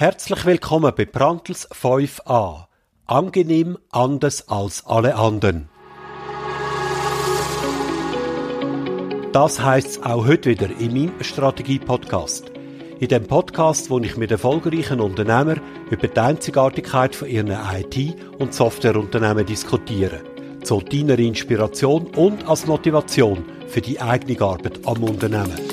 [0.00, 2.66] Herzlich willkommen bei Brandtels 5a.
[3.06, 5.68] Angenehm anders als alle anderen.
[9.32, 12.52] Das heißt auch heute wieder in meinem Strategie-Podcast.
[13.00, 18.54] In dem Podcast, wo ich mit erfolgreichen Unternehmern über die Einzigartigkeit von ihren IT- und
[18.54, 20.20] Softwareunternehmen diskutiere.
[20.62, 25.67] Zu deiner Inspiration und als Motivation für die eigene Arbeit am Unternehmen.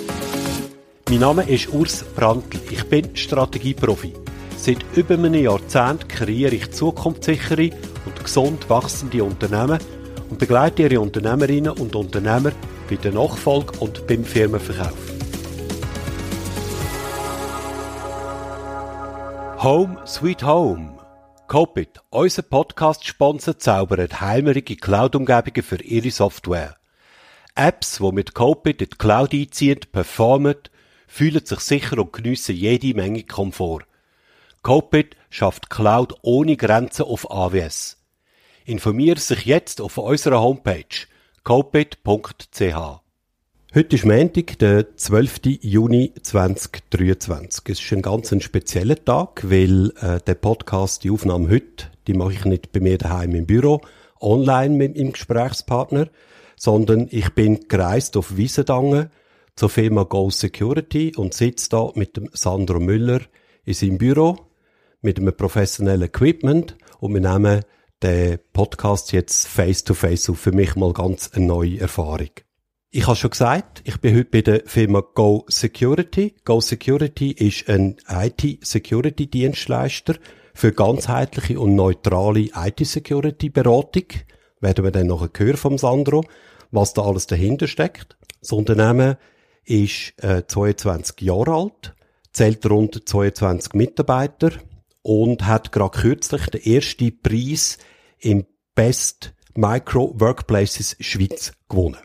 [1.07, 2.59] Mein Name ist Urs Brandl.
[2.71, 4.13] Ich bin Strategieprofi.
[4.57, 7.69] Seit über einem Jahrzehnt kreiere ich zukunftssichere
[8.07, 9.77] und gesund wachsende Unternehmen
[10.31, 12.53] und begleite ihre Unternehmerinnen und Unternehmer
[12.89, 14.97] bei der Nachfolge und beim Firmenverkauf.
[19.61, 20.97] Home Sweet Home.
[21.45, 26.77] Copit, unser Podcast-Sponsor, zaubert heimerige Cloud-Umgebungen für ihre Software.
[27.53, 30.55] Apps, die mit Copit in die Cloud einziehen, performen,
[31.07, 33.85] fühlen sich sicher und geniessen jede Menge Komfort.
[34.61, 37.97] Copit schafft Cloud ohne Grenzen auf AWS.
[38.65, 41.07] Informiere sich jetzt auf unserer Homepage
[41.43, 43.01] copit.ch.
[43.75, 45.59] Heute ist Montag, der 12.
[45.61, 47.63] Juni 2023.
[47.67, 52.33] Es ist ein ganz spezieller Tag, weil äh, der Podcast, die Aufnahme heute, die mache
[52.33, 53.81] ich nicht bei mir daheim im Büro,
[54.21, 56.07] online mit meinem Gesprächspartner,
[56.55, 59.11] sondern ich bin gereist auf Wiesendangen
[59.55, 63.21] zur Firma Go Security und sitze da mit dem Sandro Müller
[63.63, 64.37] in seinem Büro
[65.01, 67.61] mit einem professionellen Equipment und wir nehmen
[68.03, 70.39] den Podcast jetzt face to face auf.
[70.39, 72.31] Für mich mal ganz eine neue Erfahrung.
[72.91, 76.35] Ich habe schon gesagt, ich bin heute bei der Firma Go Security.
[76.43, 80.15] Go Security ist ein IT-Security-Dienstleister
[80.53, 84.05] für ganzheitliche und neutrale IT-Security-Beratung.
[84.59, 86.25] Werden wir dann noch hören vom Sandro,
[86.71, 88.17] was da alles dahinter steckt.
[88.41, 89.15] Das Unternehmen
[89.65, 91.95] ist äh, 22 Jahre alt,
[92.31, 94.51] zählt rund 22 Mitarbeiter
[95.01, 97.77] und hat gerade kürzlich den ersten Preis
[98.19, 101.97] im Best Micro Workplaces Schweiz gewonnen.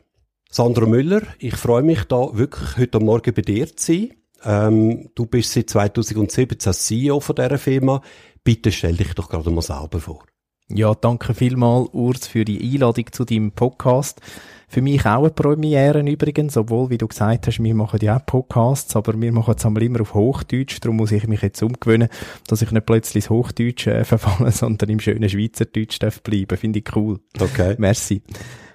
[0.51, 4.11] Sandro Müller, ich freue mich da wirklich heute Morgen bei dir zu sein.
[4.43, 8.03] Ähm, du bist seit 2017 CEO von dieser Firma.
[8.43, 10.25] Bitte stell dich doch gerade mal selber vor.
[10.73, 14.21] Ja, danke vielmal, Urs, für die Einladung zu deinem Podcast.
[14.69, 18.25] Für mich auch eine Premiere übrigens, obwohl, wie du gesagt hast, wir machen ja auch
[18.25, 22.09] Podcasts, aber wir machen es einmal immer auf Hochdeutsch, darum muss ich mich jetzt umgewöhnen,
[22.47, 26.57] dass ich nicht plötzlich ins Hochdeutsch äh, verfalle, sondern im schönen Schweizerdeutsch darf bleiben.
[26.57, 27.19] Finde ich cool.
[27.41, 27.75] Okay.
[27.79, 28.23] Merci.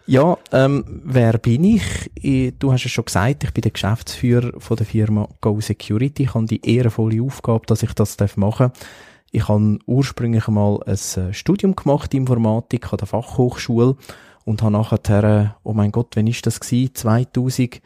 [0.06, 2.12] Ja, ähm, wer bin ich?
[2.16, 2.54] ich?
[2.60, 6.24] Du hast es schon gesagt, ich bin der Geschäftsführer von der Firma Go Security.
[6.24, 8.88] Ich habe die ehrenvolle Aufgabe, dass ich das machen darf.
[9.36, 13.98] Ich habe ursprünglich mal ein äh, Studium gemacht, Informatik an der Fachhochschule
[14.46, 16.96] und habe nachher, oh mein Gott, wann ist das gewesen?
[16.96, 17.82] 2007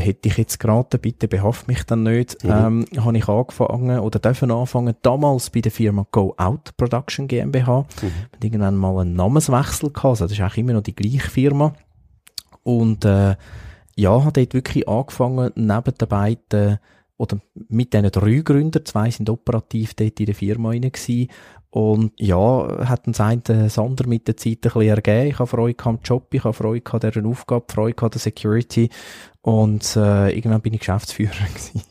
[0.00, 2.50] hätte ich jetzt geraten, bitte behaft mich dann nicht, mhm.
[2.50, 7.86] ähm, habe ich angefangen oder dürfen anfangen, damals bei der Firma Go Out Production GmbH.
[8.00, 8.12] Mhm.
[8.32, 11.72] Und irgendwann mal einen Namenswechsel gehabt, also das ist eigentlich immer noch die gleiche Firma.
[12.62, 13.34] Und, äh,
[13.96, 16.78] ja, habe dort wirklich angefangen, neben den beiden
[17.16, 17.38] oder
[17.68, 21.28] mit diesen drei Gründern, zwei sind operativ dort in der Firma rein gewesen,
[21.74, 25.26] und ja, hat uns ein Sander mit der Zeit ein bisschen ergeben.
[25.26, 28.90] Ich habe Freude am Job, ich habe Freude an dieser Aufgabe, Freude an der Security
[29.42, 31.82] und äh, irgendwann bin ich Geschäftsführer gewesen.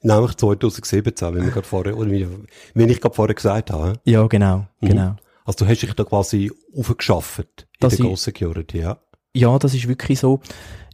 [0.00, 4.00] Nämlich 2017, wie, wir gerade vorher, oder wie ich gerade vorher gesagt habe.
[4.04, 4.88] Ja, genau, mhm.
[4.88, 5.16] genau.
[5.44, 8.98] Also du hast dich da quasi aufgeschafft in das der Go Security, ja?
[9.38, 10.40] Ja, das ist wirklich so.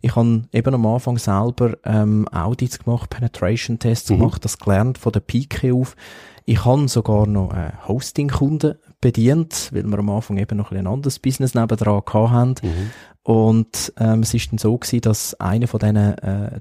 [0.03, 4.19] Ich habe eben am Anfang selber ähm, Audits gemacht, Penetration-Tests mhm.
[4.19, 5.97] gemacht, das gelernt von der Pike auf.
[6.45, 11.19] Ich habe sogar noch äh, Hosting-Kunden bedient, weil wir am Anfang eben noch ein, anderes
[11.19, 12.55] Business nebendran hatten.
[12.63, 12.91] Mhm.
[13.23, 16.61] Und ähm, es ist dann so gewesen, dass einer von diesen äh,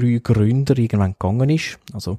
[0.00, 1.78] drei Gründer irgendwann gegangen ist.
[1.92, 2.18] Also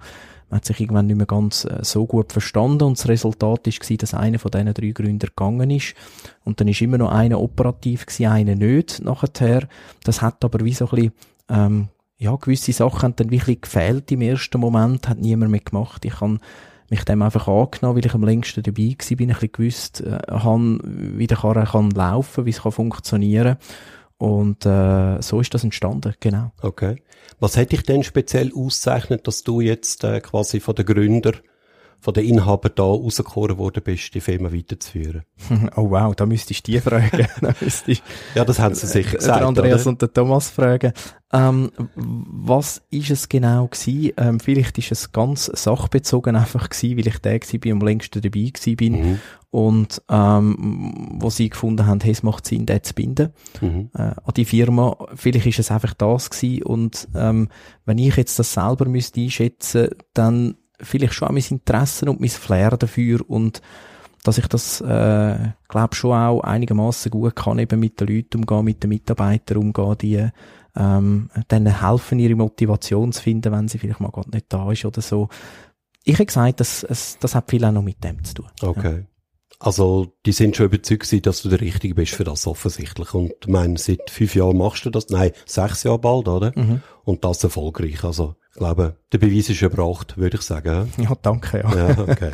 [0.49, 3.79] man hat sich irgendwann nicht mehr ganz äh, so gut verstanden und das Resultat ist
[3.79, 5.95] gewesen, dass einer von diesen drei Gründern gegangen ist
[6.43, 9.67] und dann ist immer noch einer operativ gewesen, einer nicht nachher.
[10.03, 11.13] Das hat aber wie so ein bisschen,
[11.49, 11.87] ähm,
[12.17, 16.05] ja, gewisse Sachen haben dann wirklich gefehlt im ersten Moment, hat niemand mehr gemacht.
[16.05, 16.39] Ich kann
[16.89, 20.19] mich dem einfach angenommen, weil ich am längsten dabei war, bin, ein bisschen gewusst, äh,
[20.29, 23.57] han, wie der Karren kann laufen, wie es kann funktionieren.
[24.17, 26.51] Und äh, so ist das entstanden, genau.
[26.61, 27.01] Okay.
[27.39, 31.33] Was hätte dich denn speziell auszeichnet, dass du jetzt äh, quasi von der Gründer
[32.05, 35.23] von den Inhabern da rausgekommen worden bist, die Firma weiterzuführen?
[35.75, 37.27] Oh wow, da müsstest du die fragen.
[37.41, 38.03] da müsstest
[38.35, 39.39] ja, das haben sie sicher gesagt.
[39.39, 39.89] Der Andreas oder?
[39.89, 40.93] und der Thomas fragen.
[41.33, 44.13] Ähm, was ist es genau gewesen?
[44.17, 48.21] Ähm, vielleicht ist es ganz sachbezogen einfach gewesen, weil ich der gewesen bin, am längsten
[48.21, 48.93] dabei gewesen bin.
[48.93, 49.19] Mhm.
[49.49, 53.89] Und ähm, wo sie gefunden haben, hey, es macht Sinn, den zu binden mhm.
[53.95, 54.95] äh, an die Firma.
[55.15, 56.61] Vielleicht ist es einfach das gewesen.
[56.61, 57.49] Und ähm,
[57.85, 62.29] wenn ich jetzt das selber müsste einschätzen, dann vielleicht schon auch mein Interesse und mein
[62.29, 63.61] Flair dafür und
[64.23, 65.37] dass ich das, äh,
[65.67, 69.97] glaube schon auch einigermaßen gut kann, eben mit den Leuten umgehen, mit den Mitarbeitern umgehen,
[70.01, 70.29] die
[70.75, 74.83] ähm, denen helfen, ihre Motivation zu finden, wenn sie vielleicht mal gerade nicht da ist
[74.83, 75.29] oder so.
[76.03, 78.47] Ich habe gesagt, das, es, das hat viel auch noch mit dem zu tun.
[78.61, 78.99] Okay.
[78.99, 79.05] Ja.
[79.59, 83.13] Also, die sind schon überzeugt, dass du der Richtige bist für das offensichtlich.
[83.13, 86.51] Und ich meine, seit fünf Jahren machst du das, nein, sechs Jahre bald, oder?
[86.55, 86.81] Mhm.
[87.05, 88.03] Und das erfolgreich.
[88.03, 90.89] Also, ich glaube, der Beweis ist erbracht, würde ich sagen.
[90.95, 91.75] Ja, danke, ja.
[91.75, 92.31] ja okay.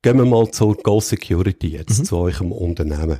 [0.00, 2.04] Gehen wir mal zur Go Security jetzt, mhm.
[2.06, 3.18] zu eurem Unternehmen.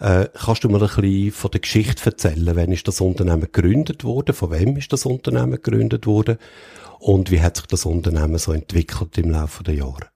[0.00, 2.56] Äh, kannst du mir ein bisschen von der Geschichte erzählen?
[2.56, 4.34] Wann ist das Unternehmen gegründet worden?
[4.34, 6.36] Von wem ist das Unternehmen gegründet worden?
[6.98, 10.08] Und wie hat sich das Unternehmen so entwickelt im Laufe der Jahre?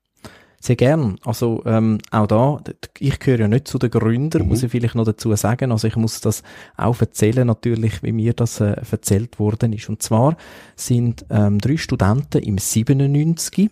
[0.64, 1.18] Sehr gern.
[1.26, 2.58] Also ähm, auch da,
[2.98, 4.48] ich gehöre ja nicht zu den Gründern, mhm.
[4.48, 5.70] muss ich vielleicht noch dazu sagen.
[5.70, 6.42] Also ich muss das
[6.78, 9.90] auch erzählen, natürlich, wie mir das äh, erzählt worden ist.
[9.90, 10.38] Und zwar
[10.74, 13.70] sind ähm, drei Studenten im 97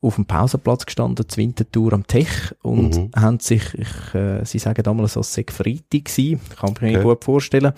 [0.00, 3.10] auf dem Pausenplatz gestanden, zur Wintertour am Tech und mhm.
[3.14, 7.02] haben sich, ich, äh, sie sagen damals, es sei Freitag gewesen, kann ich mir okay.
[7.02, 7.74] gut vorstellen,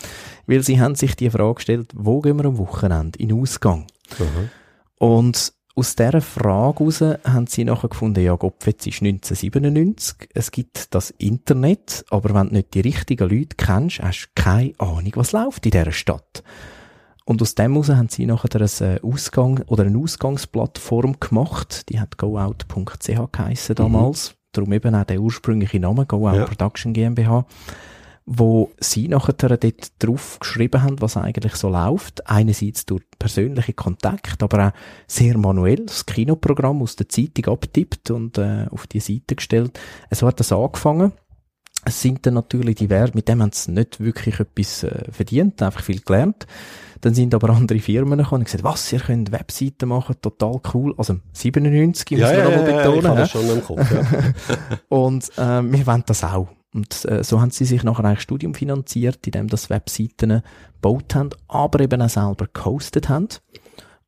[0.47, 3.89] weil sie haben sich die Frage gestellt, wo gehen wir am Wochenende in Ausgang?
[4.17, 4.51] Mhm.
[4.99, 10.95] Und aus dieser Frage heraus haben sie nachher gefunden, ja, Gopfetz ist 1997, es gibt
[10.95, 15.33] das Internet, aber wenn du nicht die richtigen Leute kennst, hast du keine Ahnung, was
[15.33, 16.43] läuft in dieser Stadt.
[17.25, 22.01] Und aus dem heraus haben sie nachher eine äh, Ausgang oder eine Ausgangsplattform gemacht, die
[22.01, 24.35] hat goout.ch geheissen damals, mhm.
[24.53, 26.45] darum eben auch der ursprüngliche Name, GoOut ja.
[26.45, 27.47] Production GmbH
[28.25, 32.29] wo sie nachher dort drauf geschrieben haben, was eigentlich so läuft.
[32.29, 34.73] Einerseits durch persönliche Kontakt, aber auch
[35.07, 39.79] sehr manuell das Kinoprogramm aus der Zeitung abtippt und äh, auf die Seite gestellt.
[40.11, 41.13] So hat das angefangen.
[41.85, 45.61] Es sind dann natürlich die Werte, mit dem haben sie nicht wirklich etwas äh, verdient,
[45.63, 46.47] einfach viel gelernt.
[47.01, 50.95] Dann sind aber andere Firmen gekommen und gesagt, was, ihr könnt Webseiten machen, total cool.
[50.97, 53.17] Also 97 muss ja, man ja, nochmal ja, betonen.
[53.17, 54.07] Ja, ich schon im Kopf, ja.
[54.89, 56.47] und äh, wir wollen das auch.
[56.75, 60.43] Und äh, so haben sie sich nachher ein Studium finanziert, indem das Webseiten
[60.75, 63.29] gebaut haben, aber eben auch selber gehostet haben.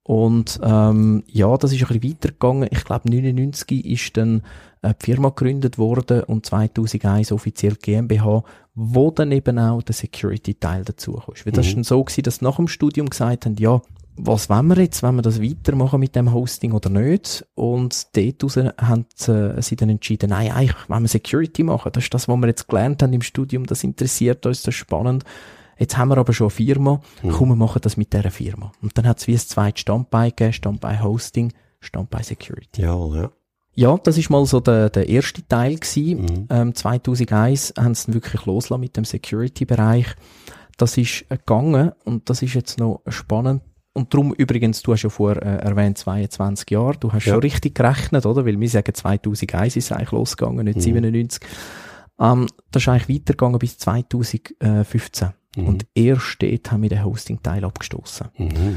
[0.03, 2.69] Und ähm, ja, das ist ein bisschen weitergegangen.
[2.71, 4.43] Ich glaube, 99 ist dann
[4.83, 8.45] äh, die Firma gegründet worden und 2001 offiziell GmbH,
[8.75, 11.35] wo dann eben auch der Security-Teil dazu kam.
[11.45, 11.75] Weil das mhm.
[11.77, 13.81] dann so gewesen, dass nach dem Studium gesagt haben, ja,
[14.17, 17.45] was wollen wir jetzt, wenn wir das weitermachen mit dem Hosting oder nicht?
[17.55, 21.91] Und dort haben äh, sie dann entschieden, nein, eigentlich wollen wir Security machen.
[21.93, 24.79] Das ist das, was wir jetzt gelernt haben im Studium, das interessiert uns, das ist
[24.79, 25.25] spannend.
[25.79, 27.31] Jetzt haben wir aber schon eine Firma, mhm.
[27.31, 28.71] komm, wir machen das mit dieser Firma.
[28.81, 32.83] Und dann hat es wie ein zweites Standbein gegeben, Standbein Hosting, Standbein Security.
[32.83, 33.31] Ja, ja.
[33.77, 36.23] Ja, das ist mal so der, der erste Teil gewesen.
[36.23, 36.47] Mhm.
[36.49, 40.07] Ähm, 2001 haben sie wirklich losgelassen mit dem Security-Bereich.
[40.79, 43.63] Das ist gegangen und das ist jetzt noch spannend
[43.95, 47.33] und darum übrigens, du hast ja vorher äh, erwähnt, 22 Jahre, du hast ja.
[47.33, 48.45] schon richtig gerechnet, oder?
[48.45, 50.83] Weil wir sagen, 2001 ist es eigentlich losgegangen, nicht mhm.
[50.83, 51.49] 97.
[52.19, 55.29] Ähm, das ist eigentlich weitergegangen bis 2015.
[55.57, 55.67] Mhm.
[55.69, 58.29] Und erst dort haben wir den Hosting-Teil abgestoßen.
[58.37, 58.77] Mhm.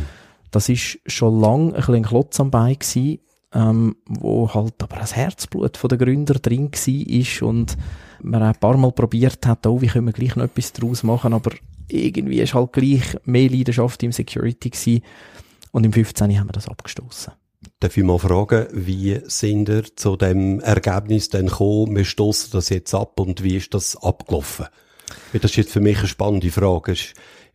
[0.51, 3.19] Das ist schon lang ein bisschen Klotz am Bein gewesen,
[3.53, 7.75] ähm, wo halt aber das Herzblut von der Gründer drin war und
[8.21, 11.33] man ein paar Mal probiert hat, oh, wie können wir gleich noch etwas daraus machen,
[11.33, 11.51] aber
[11.89, 15.03] irgendwie ist halt gleich mehr Leidenschaft im Security gewesen.
[15.71, 16.39] Und im 15.
[16.39, 17.33] haben wir das abgestoßen.
[17.79, 22.69] Darf ich mal fragen, wie sind ihr zu dem Ergebnis dann gekommen, wir stoßen das
[22.69, 24.67] jetzt ab und wie ist das abgelaufen?
[25.33, 26.95] Das ist jetzt für mich eine spannende Frage.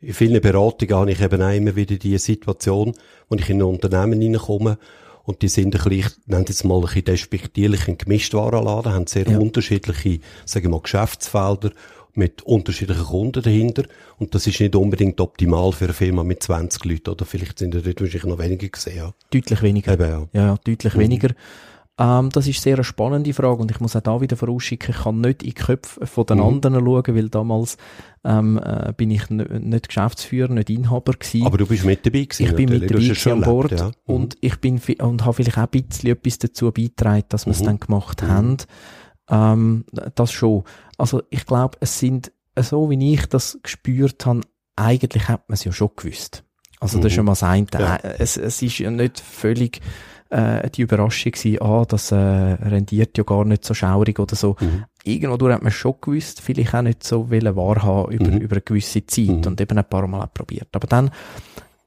[0.01, 2.95] In vielen Beratungen habe ich eben auch immer wieder die Situation,
[3.29, 4.79] wo ich in ein Unternehmen hineinkomme
[5.25, 9.07] und die sind ein bisschen, ich nenne jetzt mal ein bisschen despektierlich, ein Gemischtwarenladen, haben
[9.07, 9.39] sehr ja.
[9.39, 11.71] unterschiedliche, sagen wir mal, Geschäftsfelder
[12.15, 13.85] mit unterschiedlichen Kunden dahinter.
[14.19, 17.11] Und das ist nicht unbedingt optimal für eine Firma mit 20 Leuten.
[17.11, 18.97] Oder vielleicht sind dort wahrscheinlich noch weniger gesehen.
[18.97, 19.15] Ja.
[19.31, 19.93] Deutlich weniger.
[19.93, 20.29] Eben, ja.
[20.33, 21.01] ja, deutlich mhm.
[21.01, 21.29] weniger.
[21.99, 25.03] Ähm, das ist sehr eine spannende Frage und ich muss auch da wieder vorausschicken, ich
[25.03, 26.45] kann nicht in die Köpfe von den mhm.
[26.45, 27.77] anderen schauen, weil damals
[28.25, 31.47] ähm, äh, bin ich nicht Geschäftsführer, nicht Inhaber gewesen.
[31.47, 32.47] Aber du bist mit dabei gewesen.
[32.47, 33.89] Ich bin mit dabei gewesen an Bord ja.
[33.89, 33.93] mhm.
[34.07, 37.61] und ich bin und habe vielleicht auch ein bisschen etwas dazu beigetragen, dass wir es
[37.61, 37.67] mhm.
[37.67, 38.29] dann gemacht mhm.
[38.29, 38.57] haben.
[39.31, 40.65] Ähm, das schon.
[41.03, 44.43] Also ich glaube, es sind, so wie ich das gespürt habe,
[44.77, 46.45] eigentlich hat man es ja schon gewusst.
[46.79, 47.27] Also das ist schon mhm.
[47.27, 47.67] mal das eine.
[47.73, 47.97] Ja.
[47.97, 49.81] Äh, es, es ist ja nicht völlig
[50.31, 54.55] äh, die Überraschung gewesen, ah, das äh, rendiert ja gar nicht so schaurig oder so.
[54.61, 54.85] Mhm.
[55.03, 58.39] Irgendwo hat man schon gewusst, vielleicht auch nicht so wollen wahrhaben über, mhm.
[58.39, 59.43] über eine gewisse Zeit mhm.
[59.45, 60.69] und eben ein paar Mal auch probiert.
[60.71, 61.11] Aber dann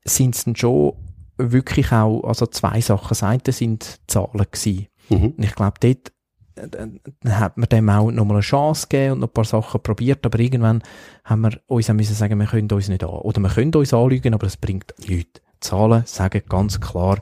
[0.04, 0.92] sind es dann schon
[1.38, 3.08] wirklich auch, also zwei Sachen.
[3.08, 4.88] Das eine sind Zahlen gewesen.
[5.08, 5.36] Mhm.
[5.38, 6.12] Und ich glaube, dort
[6.56, 10.26] dann hat man dem auch nochmal eine Chance gegeben und noch ein paar Sachen probiert,
[10.26, 10.82] aber irgendwann
[11.24, 13.94] haben wir uns auch müssen sagen, wir können uns nicht an, oder wir können uns
[13.94, 15.42] anlügen, aber es bringt nichts.
[15.60, 17.20] Zahlen sagen ganz klar,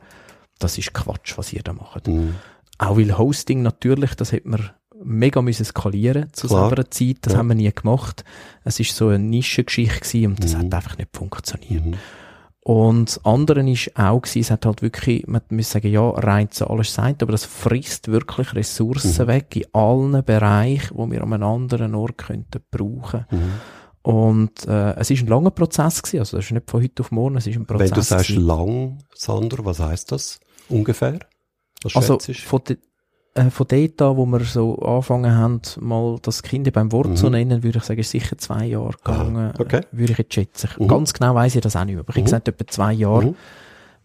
[0.60, 2.08] das ist Quatsch, was ihr da macht.
[2.08, 2.36] Mhm.
[2.78, 4.70] Auch weil Hosting natürlich, das hat man
[5.04, 6.70] mega müssen skalieren zu Klar.
[6.70, 7.18] selber Zeit.
[7.22, 7.40] Das Ja.
[7.40, 8.24] haben wir nie gemacht.
[8.63, 10.60] Es ist so eine Nischengeschichte gewesen und das Mhm.
[10.60, 11.86] hat einfach nicht funktioniert.
[11.86, 11.94] Mhm.
[12.65, 16.50] Und das andere ist auch gewesen, es hat halt wirklich, man muss sagen, ja, rein
[16.50, 19.27] zu alles sein, aber das frisst wirklich Ressourcen Mhm.
[19.27, 23.25] weg in allen Bereichen, wo wir an einem anderen Ort könnten brauchen.
[23.29, 23.51] Mhm.
[24.01, 27.12] Und äh, es ist ein langer Prozess gewesen, also das ist nicht von heute auf
[27.12, 27.89] morgen, es ist ein Prozess.
[27.89, 28.46] Wenn du sagst gewesen.
[28.48, 30.39] lang, Sandro, was heißt das
[30.70, 31.20] ungefähr?
[31.84, 32.77] Was also von, de,
[33.36, 37.16] äh, von dort an, wo wir so angefangen haben, mal das Kind beim Wort Mhm.
[37.16, 39.78] zu nennen, würde ich sagen, ist sicher zwei Jahre Ah, gegangen, okay.
[39.78, 40.70] äh, würde ich jetzt schätzen.
[40.78, 40.88] Mhm.
[40.88, 42.20] Ganz genau weiß ich das auch nicht mehr, aber ich Mhm.
[42.20, 43.36] habe gesagt, etwa zwei Jahre, Mhm.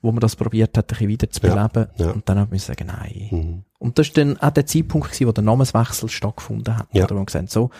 [0.00, 1.90] wo man das probiert hat, ein wieder zu Ja, beleben.
[1.96, 2.10] ja.
[2.12, 3.28] Und dann hat man sagen, nein.
[3.30, 3.62] Mhm.
[3.80, 6.86] Und das war dann auch der Zeitpunkt, gewesen, wo der Namenswechsel stattgefunden hat.
[6.92, 7.04] Ja.
[7.04, 7.70] Oder wo wir gesagt haben, so,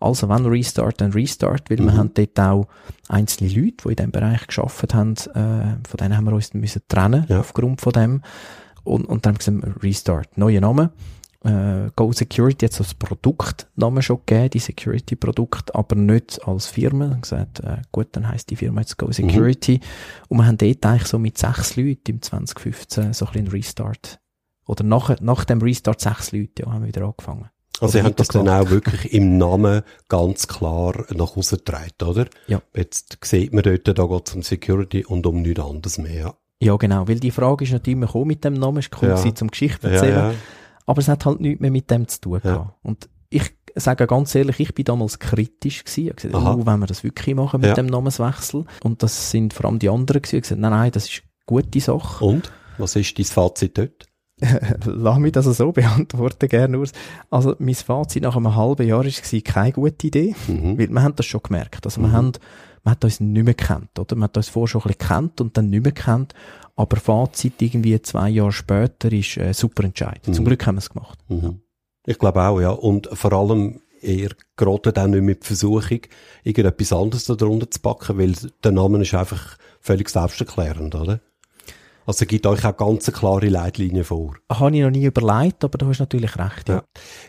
[0.00, 1.84] also wenn Restart, dann Restart, weil Mhm.
[1.86, 2.66] wir haben dort auch
[3.08, 6.60] einzelne Leute, die in diesem Bereich geschafft haben, äh, von denen haben wir uns dann
[6.60, 7.40] müssen trennen, Ja.
[7.40, 8.22] aufgrund von dem.
[8.88, 10.90] Und, und dann haben wir Restart, neuer Name.
[11.44, 17.06] Äh, Go Security hat so das Produktnamen schon gegeben, die Security-Produkt, aber nicht als Firma.
[17.06, 19.06] Wir haben gesagt, äh, gut, dann heisst die Firma jetzt Mhm.
[19.06, 19.80] Go Security.
[20.28, 24.20] Und wir haben dort eigentlich so mit sechs Leuten im 2015 so ein bisschen Restart
[24.66, 27.48] oder nach, nach dem Restart sechs Leute, ja, haben wir wieder angefangen.
[27.80, 32.26] Also ihr habt das dann auch wirklich im Namen ganz klar nach Hause getragen, oder?
[32.48, 32.60] Ja.
[32.74, 36.34] Jetzt sieht man dort, da geht es um Security und um nichts anderes mehr.
[36.60, 39.16] Ja, Ja, genau, weil die Frage ist natürlich immer mit dem Namen, ist gekommen Ja.
[39.16, 40.34] gewesen, zum Geschichte ja, erzählen, ja.
[40.86, 42.50] aber es hat halt nichts mehr mit dem zu tun Ja.
[42.52, 42.74] gehabt.
[42.82, 43.42] Und ich
[43.76, 47.04] sage ganz ehrlich, ich bin damals kritisch gewesen, ich habe gesagt, oh, wenn wir das
[47.04, 47.74] wirklich machen mit Ja.
[47.74, 51.04] dem Namenswechsel, und das sind vor allem die anderen gewesen, die gesagt, nein, nein, das
[51.08, 52.24] ist eine gute Sache.
[52.24, 52.50] Und?
[52.78, 54.06] Was ist dein Fazit dort?
[54.84, 56.92] Lass mich das so beantworten, gerne Urs.
[57.30, 60.34] Also, mein Fazit nach einem halben Jahr war keine gute Idee.
[60.46, 60.78] Mhm.
[60.78, 61.84] Weil wir haben das schon gemerkt.
[61.84, 62.12] Also wir Mhm.
[62.12, 62.32] haben,
[62.88, 64.16] man hat uns nicht mehr gekannt, oder?
[64.16, 66.32] Man hat uns vorher schon ein bisschen gekannt und dann nicht mehr gekannt.
[66.74, 70.34] Aber Fazit irgendwie zwei Jahre später ist äh, super entscheidend.
[70.34, 70.48] Zum Mhm.
[70.48, 71.18] Glück haben wir es gemacht.
[71.28, 71.60] Mhm.
[72.06, 72.70] Ich glaube auch, ja.
[72.70, 76.00] Und vor allem, ihr geratet auch nicht mit die Versuchung,
[76.44, 78.32] irgendetwas anderes darunter zu packen, weil
[78.64, 81.20] der Name ist einfach völlig selbsterklärend, oder?
[82.08, 84.36] Also gibt euch auch ganz klare Leitlinie vor.
[84.50, 86.76] Habe ich noch nie überlegt, aber du hast natürlich recht, ja.
[86.76, 86.84] Ja.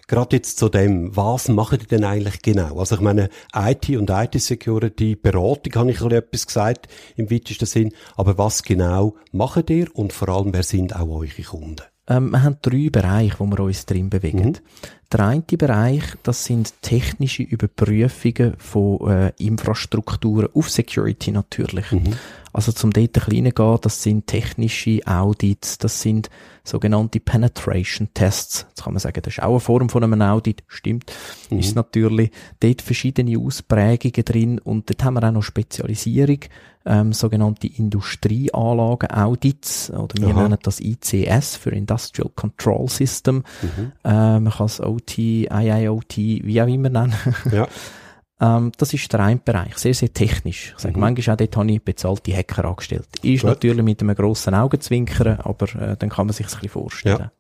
[0.08, 2.80] Gerade jetzt zu dem, was machen die denn eigentlich genau?
[2.80, 7.92] Also ich meine, IT und IT-Security, Beratung habe ich etwas gesagt, im weitesten Sinn.
[8.16, 11.82] Aber was genau machen ihr und vor allem, wer sind auch eure Kunden?
[12.10, 14.50] Ähm, wir haben drei Bereiche, wo wir uns drin bewegen.
[14.50, 14.54] Mhm.
[15.12, 21.92] Der eine Bereich, das sind technische Überprüfungen von äh, Infrastrukturen auf Security natürlich.
[21.92, 22.14] Mhm.
[22.52, 26.30] Also zum dort ein bisschen reingehen, das sind technische Audits, das sind
[26.64, 28.66] sogenannte Penetration Tests.
[28.70, 31.12] Jetzt kann man sagen, das ist auch eine Form von einem Audit, stimmt.
[31.50, 31.60] Mhm.
[31.60, 36.40] Ist natürlich dort verschiedene Ausprägungen drin und dort haben wir auch noch Spezialisierung,
[36.90, 40.42] ähm, sogenannte Industrieanlagen-Audits oder wir Aha.
[40.44, 43.44] nennen das ICS für Industrial Control System.
[43.62, 43.92] Mhm.
[44.04, 47.14] Äh, man kann es OT, IIoT, wie auch immer nennen.
[47.52, 47.68] Ja.
[48.42, 50.74] Ähm, das ist der eine Bereich, sehr, sehr technisch.
[50.78, 51.02] Ich sage, Mhm.
[51.02, 53.08] manchmal auch dort habe ich bezahlte Hacker angestellt.
[53.22, 53.50] Ist Gut.
[53.50, 57.20] natürlich mit einem grossen Augenzwinkern, aber äh, dann kann man sich ein bisschen vorstellen.
[57.20, 57.32] Ja.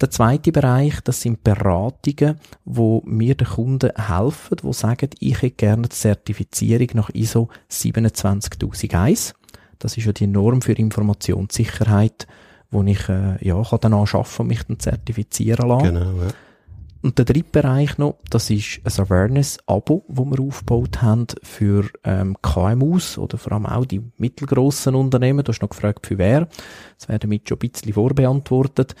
[0.00, 5.56] Der zweite Bereich, das sind Beratungen, wo mir den Kunden helfen, die sagen, ich hätte
[5.56, 9.34] gerne die Zertifizierung nach ISO 27001.
[9.78, 12.26] Das ist ja die Norm für Informationssicherheit,
[12.70, 15.94] wo ich äh, ja, kann dann anschaffen und mich dann zertifizieren lassen.
[15.94, 16.28] Genau, ja.
[17.04, 22.34] Und der dritte Bereich noch, das ist ein Awareness-Abo, das wir aufgebaut haben für ähm,
[22.40, 25.44] KMUs oder vor allem auch die mittelgroßen Unternehmen.
[25.44, 26.48] Du hast noch gefragt, für wer.
[26.98, 28.94] Das wäre damit schon ein bisschen vorbeantwortet.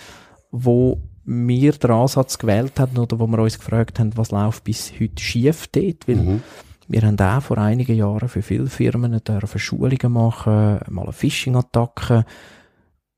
[0.56, 4.92] Wo wir den Ansatz gewählt haben oder wo wir uns gefragt haben, was läuft bis
[5.00, 6.06] heute schief dort.
[6.06, 6.42] Weil Mhm.
[6.86, 12.24] wir haben auch vor einigen Jahren für viele Firmen dürfen Schulungen machen, mal eine Phishing-Attacke.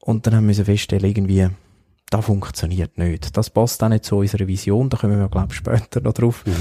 [0.00, 1.49] Und dann haben wir feststellen, irgendwie,
[2.10, 3.36] das funktioniert nicht.
[3.36, 4.88] Das passt auch nicht zu unserer Vision.
[4.88, 6.44] Da kommen wir, glaube ich, später noch drauf.
[6.46, 6.52] Mhm.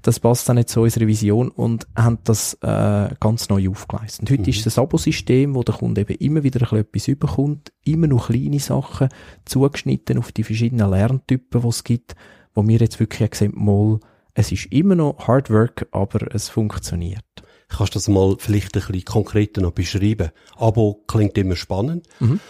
[0.00, 4.20] Das passt auch nicht zu unserer Vision und haben das äh, ganz neu aufgeleistet.
[4.20, 4.48] Und heute Mhm.
[4.48, 8.06] ist es ein Abo-System, wo der Kunde eben immer wieder ein bisschen etwas überkommt, immer
[8.06, 9.08] noch kleine Sachen,
[9.44, 12.14] zugeschnitten auf die verschiedenen Lerntypen, die es gibt,
[12.54, 14.00] wo wir jetzt wirklich gesehen mal,
[14.32, 17.24] es ist immer noch Hard Work, aber es funktioniert.
[17.68, 20.30] Kannst du das mal vielleicht ein bisschen konkreter noch beschreiben?
[20.56, 22.06] Abo klingt immer spannend.
[22.20, 22.40] Mhm.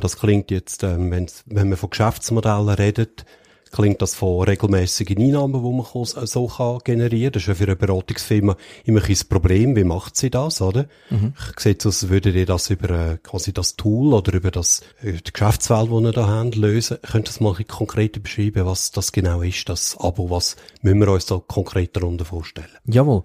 [0.00, 3.24] Das klingt jetzt, ähm, wenn man von Geschäftsmodellen redet,
[3.72, 7.32] klingt das von regelmäßigen Einnahmen, die man so kann generieren.
[7.32, 9.74] Das ist ja für eine Beratungsfirma immer ein Problem.
[9.74, 10.86] Wie macht sie das, oder?
[11.10, 11.32] Mhm.
[11.56, 14.50] Ich sehe es aus, als würdet ihr das über äh, quasi das Tool oder über
[14.50, 16.98] das, äh, die Geschäftswelt, die ihr da habt, lösen.
[17.02, 20.30] Könnt ihr das mal ein bisschen konkreter beschreiben, was das genau ist, das Abo?
[20.30, 22.68] Was müssen wir uns da konkret darunter vorstellen?
[22.84, 23.22] Jawohl.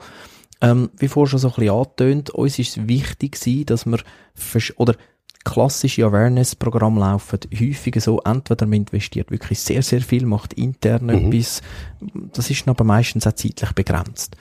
[0.61, 3.99] Ähm, wie vorher schon so ein bisschen angetönt, uns ist es wichtig gewesen, dass wir,
[4.77, 4.95] oder
[5.43, 11.31] klassische Awareness-Programme laufen häufig so, entweder man investiert wirklich sehr, sehr viel, macht intern mhm.
[11.31, 11.61] etwas,
[12.33, 14.35] das ist aber meistens auch zeitlich begrenzt.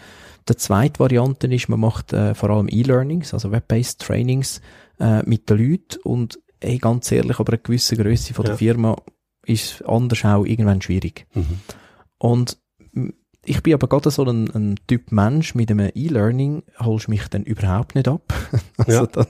[0.49, 4.61] Die zweite Variante ist, man macht äh, vor allem E-Learnings, also Web-based Trainings
[4.99, 8.51] äh, mit den Leuten und ey, ganz ehrlich, aber eine gewisse Größe von ja.
[8.51, 8.97] der Firma
[9.45, 11.27] ist anders auch irgendwann schwierig.
[11.35, 11.61] Mhm.
[12.19, 12.59] Und
[13.47, 17.45] ich bin aber gerade so ein, ein Typ Mensch mit einem E-Learning, holst mich dann
[17.45, 18.33] überhaupt nicht ab.
[18.76, 19.07] also ja.
[19.07, 19.29] das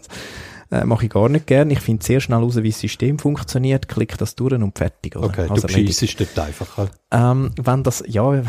[0.71, 1.71] äh, mache ich gar nicht gern.
[1.71, 5.17] Ich finde sehr schnell raus, wie das System funktioniert, klick das durch und fertig.
[5.17, 5.27] Oder?
[5.27, 6.89] Okay, also du bescheissest dort einfach.
[7.11, 8.33] Ähm, wenn das, ja,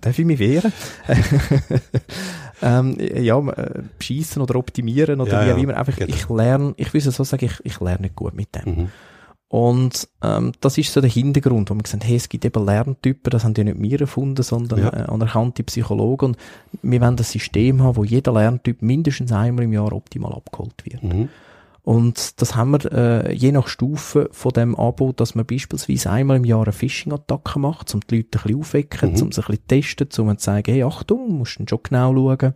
[0.00, 0.72] darf ich mich wehren?
[2.62, 5.76] ähm, ja, äh, beschissen oder optimieren oder ja, wie auch immer.
[5.76, 6.14] Einfach, genau.
[6.14, 8.74] ich lerne, ich will so sagen, ich, ich lerne nicht gut mit dem.
[8.74, 8.88] Mhm.
[9.54, 12.66] Und ähm, das ist so der Hintergrund, wo wir gesagt haben, hey, es gibt eben
[12.66, 14.88] Lerntypen, das haben die nicht wir erfunden, sondern ja.
[14.88, 16.34] äh, anerkannte Psychologen.
[16.34, 16.38] Und
[16.82, 21.04] wir wollen ein System haben, wo jeder Lerntyp mindestens einmal im Jahr optimal abgeholt wird.
[21.04, 21.28] Mhm.
[21.84, 26.38] Und das haben wir äh, je nach Stufe von dem Abo, dass man beispielsweise einmal
[26.38, 29.22] im Jahr eine Phishing-Attacke macht, um die Leute ein bisschen aufwecken, mhm.
[29.22, 32.54] um sie ein bisschen testen, um zu sagen, hey, Achtung, musst du schon genau schauen.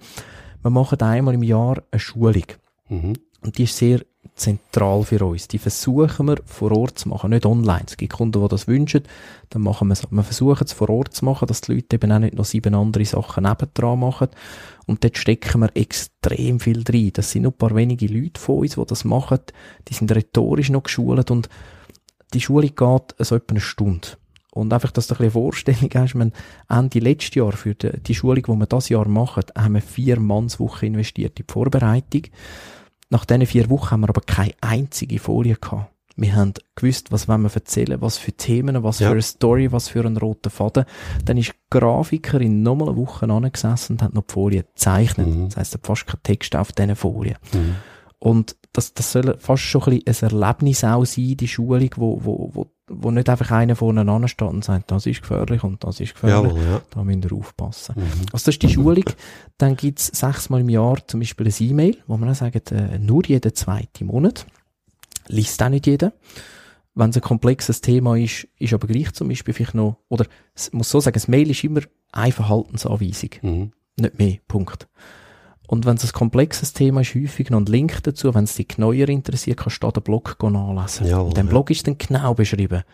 [0.63, 2.47] Wir machen einmal im Jahr eine Schulung.
[2.89, 3.13] Mhm.
[3.41, 4.01] Und die ist sehr
[4.39, 5.49] zentral für uns.
[5.49, 7.85] Die versuchen wir vor Ort zu machen, nicht online.
[7.87, 9.03] Es gibt Kunden, die das wünschen,
[9.51, 10.11] dann machen wir es.
[10.11, 12.75] Wir versuchen es vor Ort zu machen, dass die Leute eben auch nicht noch sieben
[12.75, 14.29] andere Sachen nebendran machen.
[14.87, 17.11] Und dort stecken wir extrem viel drin.
[17.13, 19.41] Das sind nur ein paar wenige Leute von uns, die das machen.
[19.89, 21.49] Die sind rhetorisch noch geschult und
[22.35, 24.09] die Schulung geht so etwa eine Stunde.
[24.51, 26.31] Und einfach, dass du ein bisschen Vorstellung hast, wir
[26.69, 30.19] Ende letztes Jahr für die, die Schulung, die wir das Jahr machen, haben wir vier
[30.19, 32.23] Mannswochen investiert in die Vorbereitung.
[33.11, 35.93] Nach diesen vier Wochen haben wir aber keine einzige Folie gehabt.
[36.17, 39.07] Wir haben gewusst, was wollen wir erzählen, was für Themen, was ja.
[39.07, 40.85] für eine Story, was für einen roten Faden.
[41.25, 45.29] Dann ist die Grafikerin nochmal eine Woche angesessen und hat noch die Folie gezeichnet.
[45.29, 45.45] Mhm.
[45.45, 47.39] Das heisst, hat fast kein Text auf diesen Folien.
[47.53, 47.77] Mhm.
[48.19, 52.21] Und das, das soll fast schon ein, bisschen ein Erlebnis auch sein, die Schulung, wo,
[52.25, 56.01] wo, wo, wo nicht einfach einer vorne steht und sagt, das ist gefährlich und das
[56.01, 56.81] ist gefährlich, Jawohl, ja.
[56.91, 57.95] da müsst ihr aufpassen.
[57.97, 58.03] Mhm.
[58.33, 59.05] Also das ist die Schulung.
[59.59, 63.25] Dann gibt's sechsmal im Jahr zum Beispiel ein E-Mail, wo man dann sagt, äh, nur
[63.27, 64.47] jeden zweiten Monat.
[65.29, 66.13] Liest auch nicht jeder.
[66.95, 70.73] Wenn es ein komplexes Thema ist, ist aber gleich zum Beispiel vielleicht noch, oder es
[70.73, 73.31] muss so sagen, das Mail ist immer eine Verhaltensanweisung.
[73.43, 73.73] Mhm.
[73.97, 74.37] Nicht mehr.
[74.49, 74.89] Punkt.
[75.69, 78.35] Und wenn es ein komplexes Thema ist, häufig noch ein Link dazu.
[78.35, 81.07] Wenn es dich neuer interessiert, kannst du da den Blog nachlesen.
[81.07, 81.51] Ja, In dem ja.
[81.51, 82.85] Blog ist dann genau beschrieben,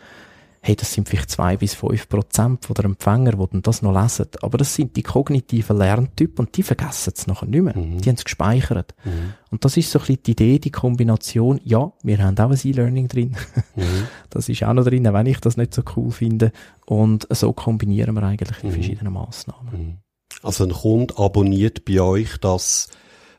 [0.61, 4.27] hey, das sind vielleicht zwei bis fünf Prozent der Empfänger, die dann das noch lesen.
[4.43, 7.77] Aber das sind die kognitiven Lerntypen und die vergessen es nachher nicht mehr.
[7.77, 8.01] Mhm.
[8.01, 8.93] Die haben es gespeichert.
[9.05, 9.35] Mhm.
[9.51, 11.61] Und das ist so ein bisschen die Idee, die Kombination.
[11.63, 13.37] Ja, wir haben auch ein E-Learning drin.
[13.77, 13.83] Mhm.
[14.31, 16.51] Das ist auch noch drin, wenn ich das nicht so cool finde.
[16.87, 18.73] Und so kombinieren wir eigentlich die mhm.
[18.73, 20.03] verschiedenen Massnahmen.
[20.43, 22.89] Also ein Kunde abonniert bei euch das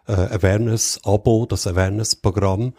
[0.08, 2.74] äh, Awareness-Abo, das Awareness-Programm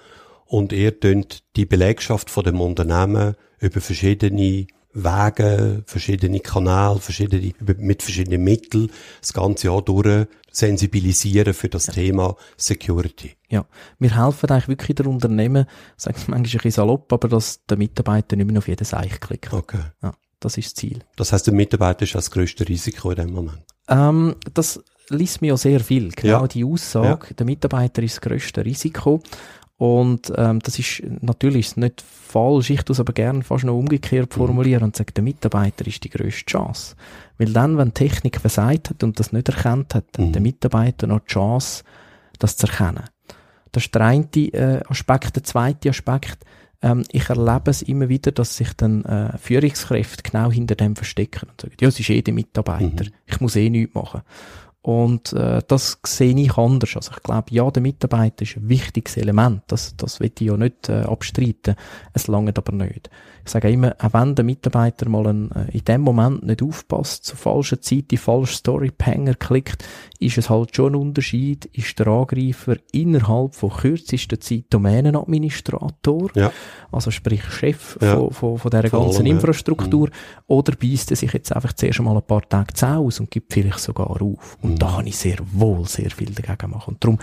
[0.47, 8.03] und ihr tönt die Belegschaft von dem Unternehmen über verschiedene Wege, verschiedene Kanäle, verschiedene, mit
[8.03, 11.93] verschiedenen Mitteln das ganze Jahr durch sensibilisieren für das ja.
[11.93, 13.33] Thema Security.
[13.51, 13.67] Ja,
[13.99, 15.67] wir helfen eigentlich wirklich der Unternehmen,
[15.99, 19.21] sage ich manchmal ein bisschen salopp, aber dass der Mitarbeiter nicht mehr auf jedes Eich
[19.21, 19.53] klickt.
[19.53, 19.81] Okay.
[20.03, 20.99] Ja, das ist das Ziel.
[21.17, 23.63] Das heißt, der Mitarbeiter ist das größte Risiko in dem Moment.
[23.89, 26.11] Ähm, das liest mir ja sehr viel.
[26.11, 26.49] Genau ja.
[26.49, 27.35] die Aussage, ja.
[27.37, 29.23] der Mitarbeiter ist das grösste Risiko.
[29.79, 32.71] Und ähm, das ist natürlich ist nicht falsch.
[32.71, 34.39] Ich tue es aber gerne fast noch umgekehrt mhm.
[34.39, 36.97] formulieren und sage, der Mitarbeiter ist die grösste Chance.
[37.37, 40.27] Weil dann, wenn Technik versagt hat und das nicht erkannt hat, mhm.
[40.27, 41.85] hat der Mitarbeiter noch die Chance,
[42.39, 43.05] das zu erkennen.
[43.73, 45.37] Das ist der eine äh, Aspekt.
[45.37, 46.39] Der zweite Aspekt,
[46.83, 51.49] ähm, ich erlebe es immer wieder, dass sich dann äh, Führungskräfte genau hinter dem verstecken
[51.51, 53.13] und sagen, ja, es ist eh der Mitarbeiter, mhm.
[53.27, 54.23] ich muss eh nichts machen.
[54.87, 56.95] Und äh, das sehe ich anders.
[56.95, 59.63] Also ich glaube, ja, der Mitarbeiter ist ein wichtiges Element.
[59.67, 61.75] Das, das will ich ja nicht äh, abstreiten.
[62.13, 63.11] Es langt aber nicht.
[63.47, 67.25] Ich sage immer, auch wenn der Mitarbeiter mal ein, äh, in dem Moment nicht aufpasst,
[67.25, 69.85] zur falschen Zeit die falsche Story Panger klickt,
[70.19, 76.51] ist es halt schon ein Unterschied, ist der Angreifer innerhalb von kürzester Zeit Domänenadministrator, ja.
[76.91, 78.17] also sprich Chef ja.
[78.17, 80.15] von, von, von dieser ganzen allem, Infrastruktur, ja.
[80.15, 80.43] Mhm.
[80.49, 83.53] oder beißt er sich jetzt einfach zuerst einmal ein paar Tage zu aus und gibt
[83.53, 84.59] vielleicht sogar auf.
[84.61, 84.79] Und mhm.
[84.81, 86.95] da kann ich sehr wohl sehr viel dagegen machen.
[86.95, 87.19] Und darum,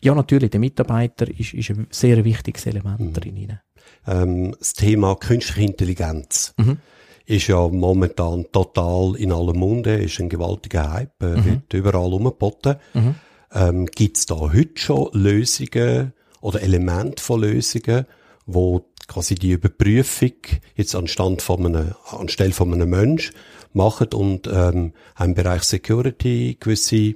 [0.00, 3.12] ja natürlich, der Mitarbeiter ist, ist ein sehr wichtiges Element mhm.
[3.12, 3.58] drin
[4.06, 6.54] ähm, das Thema künstliche Intelligenz.
[6.56, 6.78] Mhm.
[7.26, 11.44] Ist ja momentan total in aller Munde, ist ein gewaltiger Hype, äh, mhm.
[11.44, 12.76] wird überall umgeboten.
[12.92, 13.14] Mhm.
[13.52, 18.06] Ähm, Gibt es da heute schon Lösungen oder Elemente von Lösungen,
[18.46, 20.32] wo quasi die Überprüfung
[20.76, 23.32] jetzt anstand von einem, anstelle von einem Mensch
[23.72, 27.14] machen und ähm, im Bereich Security gewisse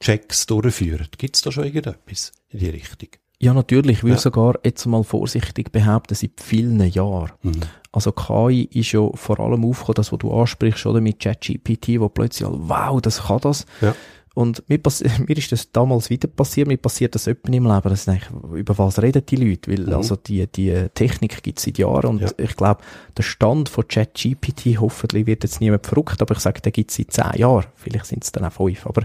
[0.00, 1.08] Checks durchführen.
[1.16, 3.08] Gibt es da schon irgendetwas in die Richtung?
[3.38, 3.98] Ja, natürlich.
[3.98, 4.18] Ich will ja.
[4.18, 7.32] sogar jetzt mal vorsichtig behaupten, seit vielen Jahren.
[7.42, 7.60] Mhm.
[7.92, 12.08] Also KI ist ja vor allem aufgekommen, das, was du ansprichst, oder mit ChatGPT, wo
[12.08, 13.66] plötzlich, wow, das kann das.
[13.80, 13.94] Ja.
[14.34, 14.78] Und mir,
[15.26, 18.30] mir ist das damals wieder passiert, mir passiert das öppen im Leben, das ist eigentlich,
[18.52, 19.94] über was reden die Leute, weil, mhm.
[19.94, 22.28] also die, die Technik gibt es seit Jahren und ja.
[22.36, 22.82] ich glaube,
[23.16, 26.98] der Stand von ChatGPT, hoffentlich wird jetzt niemand verrückt, aber ich sage, der gibt es
[26.98, 29.04] seit zehn Jahren, vielleicht sind es dann auch fünf, aber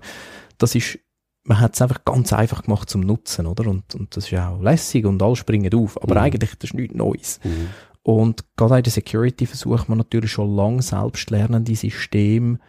[0.58, 1.00] das ist
[1.44, 3.70] man hat es einfach ganz einfach gemacht zum Nutzen, oder?
[3.70, 6.02] Und, und das ist auch lässig und alle springen auf.
[6.02, 6.22] Aber mhm.
[6.22, 7.40] eigentlich, das ist nichts Neues.
[7.44, 7.70] Mhm.
[8.04, 12.60] Und gerade in der Security versucht man natürlich schon lange selbstlernende Systeme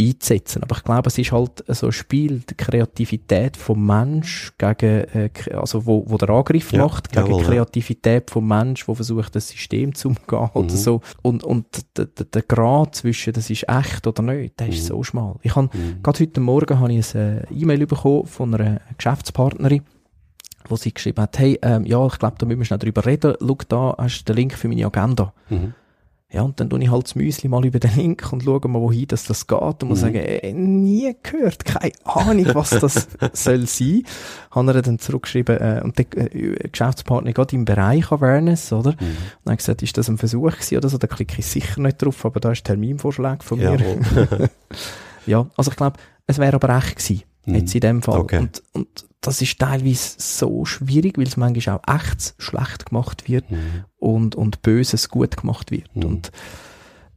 [0.00, 0.62] einzusetzen.
[0.62, 5.30] Aber ich glaube, es ist halt so ein Spiel, die Kreativität vom Mensch gegen, äh,
[5.52, 9.48] also wo, wo der Angriff ja, macht, gegen jawohl, Kreativität vom Mensch, wo versucht, das
[9.48, 10.60] System zu umgehen mhm.
[10.60, 11.00] oder so.
[11.22, 14.72] Und, und der, der, der Grad zwischen, das ist echt oder nicht, der mhm.
[14.72, 15.36] ist so schmal.
[15.42, 16.02] Ich habe, mhm.
[16.02, 19.82] gerade heute Morgen habe ich ein äh, E-Mail bekommen von einer Geschäftspartnerin,
[20.68, 23.34] wo sie geschrieben hat, hey, ähm, ja, ich glaube, da müssen wir schnell drüber reden.
[23.38, 25.32] Schau, da hast du den Link für meine Agenda.
[25.50, 25.74] Mhm.
[26.34, 28.80] Ja, und dann tue ich halt das Müsli mal über den Link und schaue mal,
[28.80, 30.02] wohin das, das geht und muss mhm.
[30.02, 34.02] sagen, äh, nie gehört, keine Ahnung, was das soll sein.
[34.50, 38.92] Haben er dann zurückgeschrieben, äh, und der äh, Geschäftspartner geht im Bereich Awareness, oder?
[38.92, 39.06] Mhm.
[39.06, 40.98] Und dann gesagt, ist das ein Versuch gewesen oder so?
[40.98, 43.78] Da klicke ich sicher nicht drauf, aber da ist Terminvorschlag von mir.
[45.26, 47.22] ja, also ich glaube, es wäre aber echt gewesen.
[47.46, 48.20] Jetzt in dem Fall.
[48.20, 48.38] Okay.
[48.38, 53.50] Und, und das ist teilweise so schwierig, weil es manchmal auch echt schlecht gemacht wird
[53.50, 53.84] mhm.
[53.96, 55.94] und, und Böses gut gemacht wird.
[55.96, 56.04] Mhm.
[56.04, 56.32] Und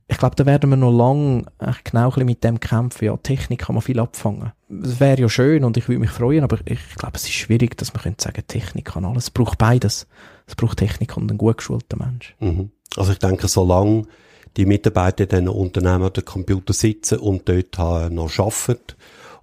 [0.09, 1.43] ich glaube, da werden wir noch lange
[1.83, 3.05] genau ein mit dem kämpfen.
[3.05, 4.53] Ja, Technik kann man viel abfangen.
[4.81, 7.77] Es wäre ja schön und ich würde mich freuen, aber ich glaube, es ist schwierig,
[7.77, 9.25] dass man könnte sagen, Technik kann alles.
[9.25, 10.07] Es braucht beides.
[10.45, 12.35] Es braucht Technik und einen gut geschulten Mensch.
[12.39, 12.71] Mhm.
[12.95, 14.03] Also ich denke, solange
[14.55, 17.77] die Mitarbeiter in den Unternehmen an den Computer sitzen und dort
[18.11, 18.95] noch arbeiten,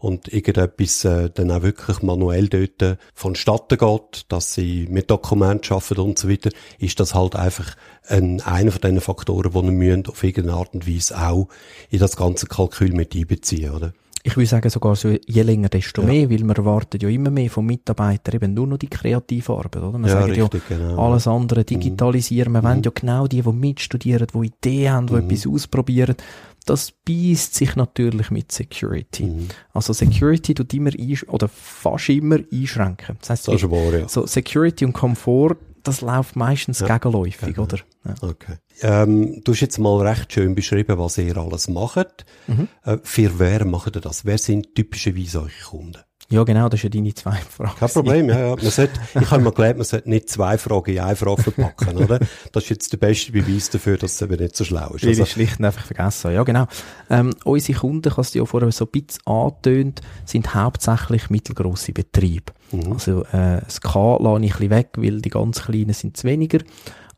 [0.04, 5.72] und irgendetwas äh, dann auch wirklich manuell dort äh, vonstatten geht, dass sie mit Dokumenten
[5.72, 7.74] arbeiten und so weiter, ist das halt einfach
[8.06, 11.48] ein, einer von diesen Faktoren, die wir müssen auf irgendeine Art und Weise auch
[11.90, 13.92] in das ganze Kalkül mit einbeziehen, oder?
[14.26, 16.08] ich würde sagen sogar so, je länger, desto ja.
[16.08, 19.82] mehr, weil man erwartet ja immer mehr vom Mitarbeiter eben nur noch die kreative Arbeit,
[19.82, 19.98] oder?
[19.98, 20.98] Man ja, sagt richtig, ja, genau.
[20.98, 22.50] alles andere digitalisieren.
[22.52, 22.56] Mhm.
[22.56, 22.66] Wir mhm.
[22.66, 25.30] wollen ja genau die, die mitstudieren, die Ideen haben, die mhm.
[25.30, 26.16] etwas ausprobieren
[26.64, 29.24] das beißt sich natürlich mit Security.
[29.24, 29.48] Mhm.
[29.72, 30.90] Also Security tut immer
[31.28, 33.16] oder fast immer einschränken.
[33.20, 34.08] Das heißt, das ist wahr, ja.
[34.08, 36.96] so Security und Komfort, das läuft meistens ja.
[36.96, 37.78] gegenläufig, oder?
[38.04, 38.14] Ja.
[38.22, 38.56] Okay.
[38.80, 42.24] Ähm, du hast jetzt mal recht schön beschrieben, was ihr alles macht.
[42.46, 42.68] Mhm.
[42.84, 44.24] Äh, für wer macht ihr das?
[44.24, 45.98] Wer sind typischerweise eure Kunden?
[46.34, 47.76] Ja, genau, das ist ja deine zwei Fragen.
[47.78, 48.56] Kein Problem, ja, ja.
[48.56, 51.96] Man sollte, ich habe mir gelernt, man sollte nicht zwei Fragen in eine Frage verpacken,
[51.96, 52.18] oder?
[52.50, 55.04] Das ist jetzt der beste Beweis dafür, dass es eben nicht so schlau ist.
[55.04, 56.32] Also, ich schlicht und einfach vergessen.
[56.32, 56.66] Ja, genau.
[57.08, 61.92] Ähm, unsere Kunden, ich habe es ja vorher so ein bisschen angetönt, sind hauptsächlich mittelgrosse
[61.92, 62.52] Betriebe.
[62.72, 62.92] Mhm.
[62.94, 66.24] Also, äh, das K lasse ich ein bisschen weg, weil die ganz kleinen sind es
[66.24, 66.58] weniger.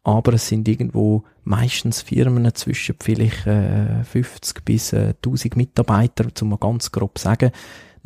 [0.04, 6.50] Aber es sind irgendwo meistens Firmen zwischen vielleicht äh, 50 bis äh, 1000 Mitarbeiter, um
[6.50, 7.50] mal ganz grob sagen.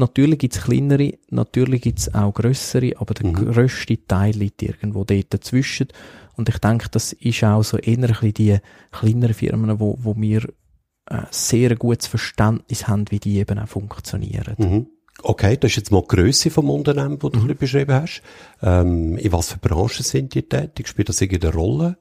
[0.00, 3.34] Natürlich gibt's kleinere, natürlich gibt's auch grössere, aber der mhm.
[3.34, 5.88] grösste Teil liegt irgendwo dort dazwischen.
[6.36, 8.56] Und ich denke, das ist auch so eher ein die
[8.92, 10.44] kleineren Firmen, wo, wo wir
[11.04, 14.54] äh, sehr gutes Verständnis haben, wie die eben auch funktionieren.
[14.56, 14.86] Mhm.
[15.22, 17.56] Okay, das ist jetzt mal die Grösse vom Unternehmen, das du mhm.
[17.56, 18.22] beschrieben hast.
[18.62, 20.88] Ähm, in was für Branchen sind die tätig?
[20.88, 21.98] Spielt das irgendeine Rolle?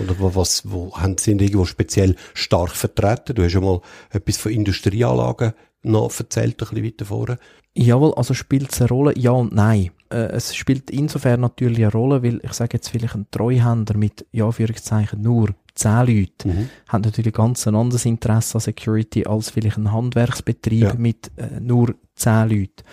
[0.00, 3.34] Oder was, wo haben sie irgendwo speziell stark vertreten?
[3.34, 7.38] Du hast ja mal etwas von Industrieanlagen noch erzählt, ein bisschen weiter vorne.
[7.74, 9.18] Jawohl, also spielt es eine Rolle?
[9.18, 9.90] Ja und nein.
[10.10, 14.26] Äh, es spielt insofern natürlich eine Rolle, weil ich sage jetzt vielleicht ein Treuhänder mit,
[14.30, 16.68] ja, Führungszeichen nur zehn Leuten, mhm.
[16.88, 20.94] hat natürlich ganz ein anderes Interesse an Security als vielleicht ein Handwerksbetrieb ja.
[20.94, 22.84] mit äh, nur zehn Leuten.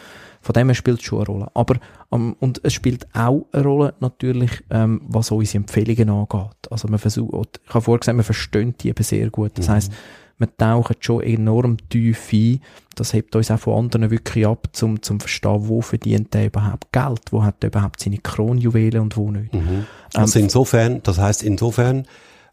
[0.41, 1.51] Von dem her spielt es schon eine Rolle.
[1.53, 1.75] Aber,
[2.13, 6.71] ähm, und es spielt auch eine Rolle natürlich, ähm, was unsere Empfehlungen angeht.
[6.71, 9.57] Also man versucht, ich habe vorher gesagt, man versteht die eben sehr gut.
[9.57, 9.71] Das mhm.
[9.73, 9.91] heisst,
[10.39, 12.61] wir tauchen schon enorm tief ein.
[12.95, 16.91] Das hebt uns auch von anderen wirklich ab, um zum verstehen, wo verdient der überhaupt
[16.91, 19.53] Geld, wo hat er überhaupt seine Kronjuwelen und wo nicht.
[19.53, 19.85] Mhm.
[20.13, 22.07] Also ähm, insofern, das heißt insofern,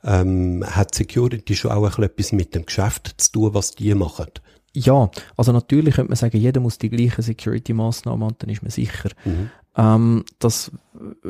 [0.04, 4.26] ähm, hat Security schon auch etwas mit dem Geschäft zu tun, was die machen?
[4.72, 8.70] Ja, also natürlich könnte man sagen, jeder muss die gleichen Security-Massnahmen und dann ist man
[8.70, 9.08] sicher.
[9.24, 9.50] Mhm.
[9.78, 10.72] Ähm, das,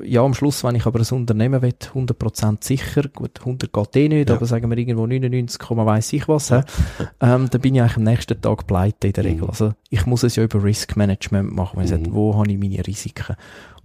[0.04, 4.08] ja, am Schluss, wenn ich aber ein Unternehmen will, 100% sicher, gut, 100 geht eh
[4.08, 4.36] nicht, ja.
[4.36, 6.64] aber sagen wir irgendwo 99, weiss ich was, ja.
[7.20, 9.42] ähm, dann bin ich eigentlich am nächsten Tag pleite in der Regel.
[9.42, 9.50] Mhm.
[9.50, 12.04] Also, ich muss es ja über Risk Management machen, wenn ich mhm.
[12.04, 13.36] sage, wo habe ich meine Risiken?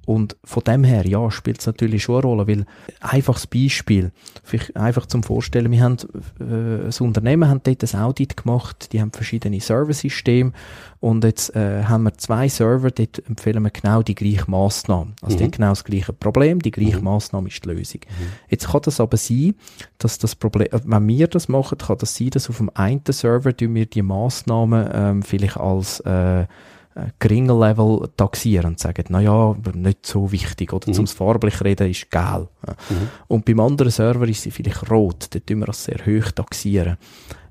[0.06, 2.66] Und von dem her, ja, spielt es natürlich schon eine Rolle, weil
[3.02, 4.12] einfaches Beispiel,
[4.44, 5.98] vielleicht einfach zum Vorstellen, wir haben,
[6.40, 10.54] äh, das Unternehmen hat dort ein Audit gemacht, die haben verschiedene Serversysteme
[11.00, 15.14] und jetzt äh, haben wir zwei Server, dort empfehlen wir genau die gleiche Massnahme.
[15.22, 15.40] Also mhm.
[15.42, 17.04] dort genau das gleiche Problem, die gleiche mhm.
[17.04, 18.02] Massnahme ist die Lösung.
[18.02, 18.26] Mhm.
[18.50, 19.54] Jetzt kann das aber sein,
[20.00, 23.02] dass das Problem, äh, wenn wir das machen, kann das sein, dass auf dem einen
[23.08, 26.48] Server wir die Massnahmen ähm, vielleicht als äh,
[26.96, 30.74] äh, geringer Level taxieren und sagen, na ja, nicht so wichtig.
[30.74, 30.94] Oder mhm.
[30.94, 32.48] zum farblich reden ist gel.
[32.90, 33.10] Mhm.
[33.28, 35.28] Und beim anderen Server ist sie vielleicht rot.
[35.34, 36.98] Dort tun wir das sehr hoch taxieren.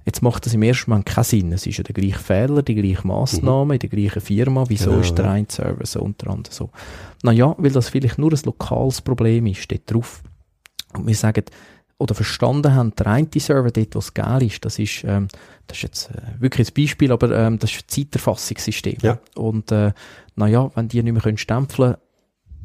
[0.04, 1.52] Jetzt macht das im ersten Moment keinen Sinn.
[1.52, 3.70] Es ist ja der gleiche Fehler, die gleiche Massnahme mhm.
[3.72, 4.64] in der gleichen Firma.
[4.68, 5.32] Wieso genau, ist der ja.
[5.32, 6.70] eine Server so und der andere so?
[7.22, 10.22] Naja, weil das vielleicht nur ein lokales Problem ist, dort drauf.
[10.94, 11.44] Und wir sagen,
[12.00, 15.28] oder verstanden haben, der eine Server dort, wo es geil ist, das ist, ähm,
[15.66, 18.96] das ist jetzt äh, wirklich ein Beispiel, aber ähm, das ist ein Zeiterfassungssystem.
[19.02, 19.18] Ja.
[19.34, 19.92] Und äh,
[20.34, 21.96] naja, wenn die nicht mehr können stempeln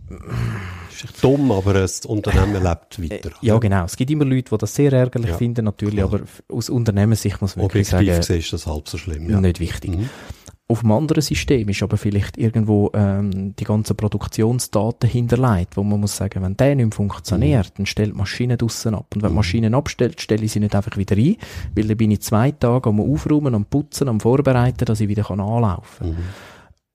[0.09, 3.29] ist dumm, aber das Unternehmen lebt weiter.
[3.29, 3.85] Äh, ja, genau.
[3.85, 6.13] Es gibt immer Leute, die das sehr ärgerlich ja, finden, natürlich, klar.
[6.13, 9.29] aber aus Unternehmenssicht muss man wirklich Objektiv sagen, ist das halb so schlimm.
[9.29, 9.41] Ja.
[9.41, 9.91] Nicht wichtig.
[9.91, 10.09] Mhm.
[10.67, 15.99] Auf einem anderen System ist aber vielleicht irgendwo ähm, die ganzen Produktionsdaten hinterlegt, wo man
[15.99, 17.73] muss sagen, wenn der nicht mehr funktioniert, mhm.
[17.78, 19.06] dann stellt die Maschine draussen ab.
[19.13, 19.36] Und wenn die mhm.
[19.36, 21.36] Maschine abstellt, stelle ich sie nicht einfach wieder ein,
[21.75, 25.23] weil dann bin ich zwei Tage am Aufräumen, am Putzen, am Vorbereiten, dass ich wieder
[25.23, 26.10] kann anlaufen kann.
[26.10, 26.23] Mhm.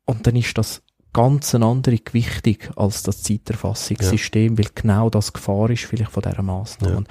[0.05, 4.59] Und dann ist das ganz eine andere Gewichtung als das Zeiterfassungssystem, ja.
[4.59, 7.05] weil genau das Gefahr ist vielleicht von dieser Massnahme.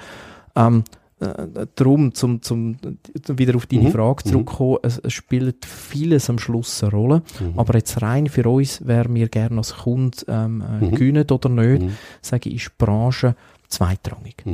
[0.56, 0.66] Ja.
[0.66, 0.84] Ähm,
[1.20, 2.76] äh, darum, zum, zum
[3.28, 3.92] wieder auf deine mhm.
[3.92, 4.30] Frage mhm.
[4.30, 4.78] zurückkommen, mhm.
[4.88, 7.58] es, es, spielt vieles am Schluss eine Rolle, mhm.
[7.58, 10.94] aber jetzt rein für uns, wer wir gerne als Kunde ähm, äh, mhm.
[10.94, 11.92] gönnen oder nicht, mhm.
[12.22, 13.36] sage ich, ist Branche
[13.68, 14.44] zweitrangig.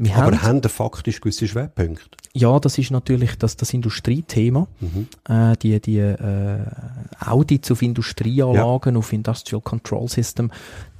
[0.00, 0.06] Mhm.
[0.06, 2.16] Wir aber haben, haben faktisch gewisse Schwerpunkte?
[2.32, 4.66] Ja, das ist natürlich das, das Industriethema.
[4.80, 5.08] Mhm.
[5.28, 6.60] Äh, die die äh,
[7.18, 8.98] Audits auf Industrieanlagen, ja.
[8.98, 10.50] auf Industrial Control System.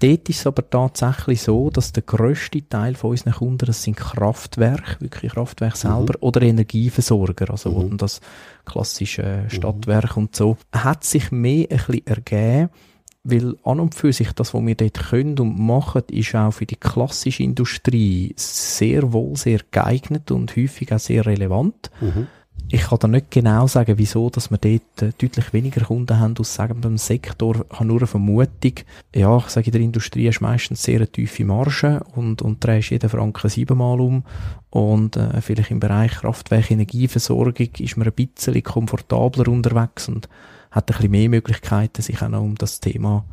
[0.01, 3.97] Dort ist es aber tatsächlich so, dass der grösste Teil von unseren Kunden, das sind
[3.97, 5.93] Kraftwerke, wirklich Kraftwerke mhm.
[5.93, 7.97] selber, oder Energieversorger, also mhm.
[7.97, 8.21] das
[8.67, 12.71] klassische Stadtwerk und so, hat sich mehr ein bisschen ergeben,
[13.23, 16.67] weil an und für sich das, was wir dort können und machen, ist auch für
[16.67, 21.91] die klassische Industrie sehr wohl sehr geeignet und häufig auch sehr relevant.
[22.01, 22.29] Mhm.
[22.73, 26.37] Ich kann da nicht genau sagen, wieso, dass wir dort äh, deutlich weniger Kunden haben
[26.39, 27.65] aus sagen Sektor.
[27.73, 28.75] Ich habe nur eine Vermutung.
[29.15, 32.91] Ja, ich sage, in der Industrie ist meistens sehr eine tiefe Marge und, und drehst
[32.91, 34.23] jeden Franken siebenmal um.
[34.71, 40.29] Und äh, vielleicht im Bereich Kraftwerk, Energieversorgung ist man ein bisschen komfortabler unterwegs und
[40.71, 43.25] hat ein bisschen mehr Möglichkeiten, sich auch noch um das Thema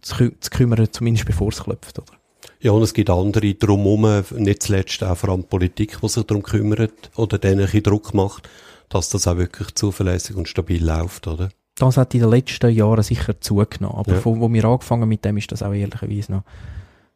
[0.00, 2.12] zu, zu kümmern, zumindest bevor es klopft, oder?
[2.60, 6.42] Ja, und es gibt andere drumherum, nicht zuletzt auch vor allem Politik, die sich darum
[6.42, 8.48] kümmert oder denen ein bisschen Druck macht,
[8.88, 11.48] dass das auch wirklich zuverlässig und stabil läuft, oder?
[11.76, 13.96] Das hat in den letzten Jahren sicher zugenommen.
[13.96, 14.20] Aber ja.
[14.20, 16.42] von, wo wir angefangen mit dem, ist das auch ehrlicherweise noch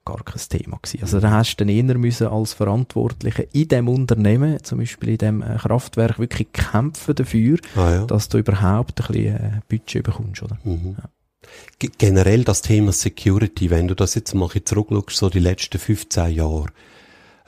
[0.06, 1.02] gar kein Thema gewesen.
[1.02, 5.18] Also da hast du dann eher müssen als Verantwortlicher in dem Unternehmen, zum Beispiel in
[5.18, 8.04] dem äh, Kraftwerk, wirklich kämpfen dafür, ah, ja.
[8.06, 10.58] dass du überhaupt ein bisschen äh, Budget bekommst, oder?
[10.64, 10.96] Mhm.
[10.96, 11.88] Ja.
[11.98, 16.66] Generell das Thema Security, wenn du das jetzt mal zurückschaust, so die letzten 15 Jahre,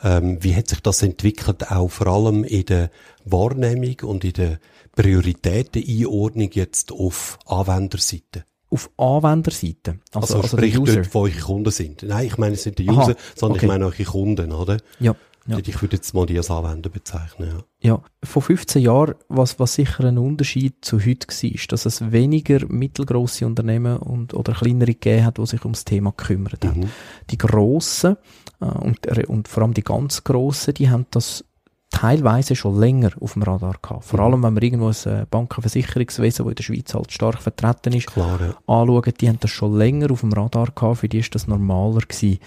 [0.03, 2.91] ähm, wie hat sich das entwickelt, auch vor allem in der
[3.25, 4.59] Wahrnehmung und in der
[4.95, 8.45] Prioritäteneinordnung jetzt auf Anwenderseite?
[8.71, 9.99] Auf Anwenderseite.
[10.13, 12.03] Also, also, also sprich dort, wo eure Kunden sind.
[12.03, 13.67] Nein, ich meine, es sind die User, Aha, sondern okay.
[13.67, 14.79] ich meine eure Kunden, oder?
[15.01, 15.15] Ja.
[15.47, 15.59] ja.
[15.59, 17.65] Ich würde jetzt mal die als Anwender bezeichnen, ja.
[17.81, 22.11] Ja, vor 15 Jahren, was, was sicher ein Unterschied zu heute war, ist, dass es
[22.11, 26.81] weniger mittelgroße Unternehmen und, oder kleinere gegeben hat, die sich ums Thema gekümmert haben.
[26.81, 26.91] Mhm.
[27.31, 28.17] Die grossen,
[28.61, 31.45] äh, und, und vor allem die ganz grossen, die haben das
[31.91, 34.05] teilweise schon länger auf dem Radar gehabt.
[34.05, 34.25] Vor mhm.
[34.27, 38.09] allem, wenn man irgendwo ein äh, Bankenversicherungswesen, das in der Schweiz halt stark vertreten ist,
[38.09, 38.55] Klar, ja.
[38.67, 42.01] anschauen, die haben das schon länger auf dem Radar gehabt, für die ist das normaler
[42.01, 42.39] gewesen.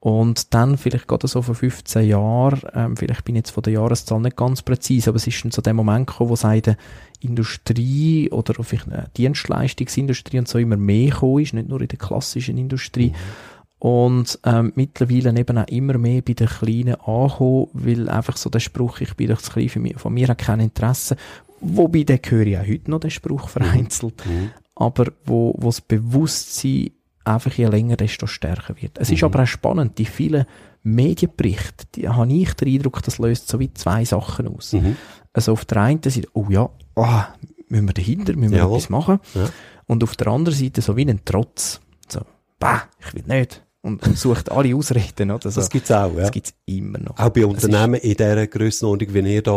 [0.00, 3.72] Und dann, vielleicht gerade so vor 15 Jahren, ähm, vielleicht bin ich jetzt von der
[3.72, 6.76] Jahreszahl nicht ganz präzise, aber es ist dann so der Moment gekommen, wo sagen,
[7.20, 11.98] Industrie oder vielleicht eine Dienstleistungsindustrie und so immer mehr gekommen ist, nicht nur in der
[11.98, 13.10] klassischen Industrie.
[13.10, 13.53] Mhm
[13.84, 18.60] und ähm, mittlerweile eben auch immer mehr bei den Kleinen ankommen, weil einfach so der
[18.60, 21.16] Spruch, ich bin doch zu klein, mich, von mir hat kein Interesse,
[21.60, 24.32] wobei der höre ich auch heute noch, den Spruch vereinzelt, mhm.
[24.32, 24.50] mhm.
[24.74, 26.92] aber wo, wo das Bewusstsein
[27.26, 28.96] einfach je länger, desto stärker wird.
[28.96, 29.16] Es mhm.
[29.16, 30.46] ist aber auch spannend, die vielen
[30.82, 34.72] Medienberichte, die habe ich den Eindruck, das löst so wie zwei Sachen aus.
[34.72, 34.96] Mhm.
[35.34, 37.22] Also auf der einen Seite, oh ja, oh,
[37.68, 38.78] müssen wir dahinter, müssen wir Jawohl.
[38.78, 39.20] etwas machen.
[39.34, 39.50] Ja.
[39.84, 41.82] Und auf der anderen Seite so wie ein Trotz.
[42.08, 42.22] So,
[42.58, 45.30] bah, ich will nicht und, und sucht alle Ausreden.
[45.30, 45.50] Oder?
[45.50, 45.60] So.
[45.60, 46.22] Das gibt's auch, ja.
[46.22, 47.18] Das gibt's immer noch.
[47.18, 49.52] Auch bei Unternehmen in dieser Grössenordnung, wie ihr da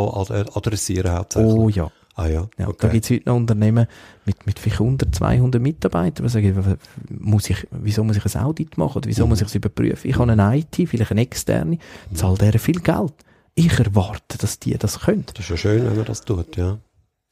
[0.53, 1.53] adressieren hauptsächlich.
[1.53, 1.89] Oh ja.
[2.19, 2.77] Ah ja, Ja, okay.
[2.79, 3.85] Da gibt es heute noch Unternehmen
[4.25, 6.77] mit, mit vielleicht 100, 200 Mitarbeitern, die sagen,
[7.09, 9.29] muss ich, wieso muss ich ein Audit machen oder wieso Mhm.
[9.29, 10.09] muss ich es überprüfen?
[10.09, 11.77] Ich habe eine IT, vielleicht eine externe,
[12.15, 13.13] zahle deren viel Geld.
[13.53, 15.25] Ich erwarte, dass die das können.
[15.33, 16.79] Das ist ja schön, wenn man das tut, ja.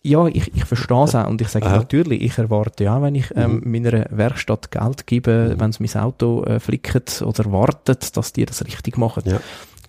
[0.08, 1.78] Ja, ich, ich verstehe es auch und ich sage Aha.
[1.78, 5.60] natürlich, ich erwarte ja, wenn ich ähm, meiner Werkstatt Geld gebe, Mhm.
[5.60, 9.24] wenn sie mein Auto äh, flicken oder wartet, dass die das richtig machen.
[9.26, 9.40] Ja.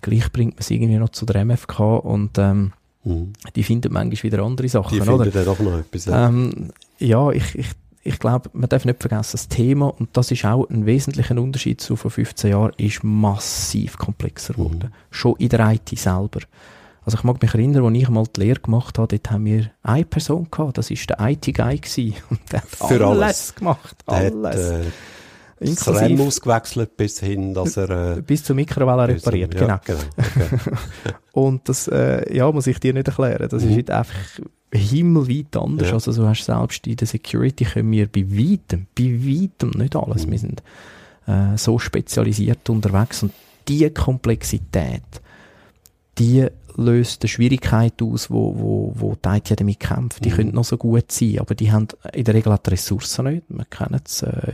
[0.01, 3.33] Gleich bringt man es irgendwie noch zu der MFK und ähm, Mhm.
[3.55, 5.17] die finden manchmal wieder andere Sachen, Die oder?
[5.23, 6.05] finden dann doch noch etwas.
[6.05, 6.27] Ja.
[6.27, 7.67] Ähm, ja, ich, ich,
[8.03, 11.79] ich glaube, man darf nicht vergessen, das Thema, und das ist auch ein wesentlicher Unterschied
[11.79, 14.63] zu vor 15 Jahren, ist massiv komplexer Mhm.
[14.63, 14.93] geworden.
[15.11, 16.39] Schon in der IT selber.
[17.07, 19.71] Also ich mag mich erinnern, als ich mal die Lehre gemacht habe, dort haben wir
[19.81, 21.79] eine Person gehabt, das ist der IT-Guy.
[22.29, 23.55] Und der hat Für alles, alles.
[23.55, 23.95] gemacht.
[24.09, 24.69] Der hat Alles.
[24.71, 24.83] äh,
[25.61, 28.17] Inklusive ausgewechselt bis hin, dass er...
[28.17, 29.99] Äh, bis zur Mikrowelle repariert, ja, genau.
[30.17, 30.59] Okay.
[31.31, 33.47] Und das, äh, ja, muss ich dir nicht erklären.
[33.49, 33.69] Das Mhm.
[33.69, 34.15] ist heute einfach
[34.73, 35.87] himmelweit anders.
[35.87, 35.93] Ja.
[35.93, 40.27] Also du hast selbst in der Security können wir bei weitem, bei weitem nicht alles.
[40.27, 40.31] Mhm.
[40.31, 40.61] Wir sind
[41.25, 43.31] äh, so spezialisiert unterwegs und
[43.69, 45.03] die Komplexität,
[46.17, 50.23] die löst eine Schwierigkeit aus, wo, wo, wo die IT damit kämpft.
[50.23, 50.33] Die Mhm.
[50.35, 53.43] können noch so gut sein, aber die haben in der Regel die Ressourcen nicht.
[53.49, 54.53] Wir kennen es, äh,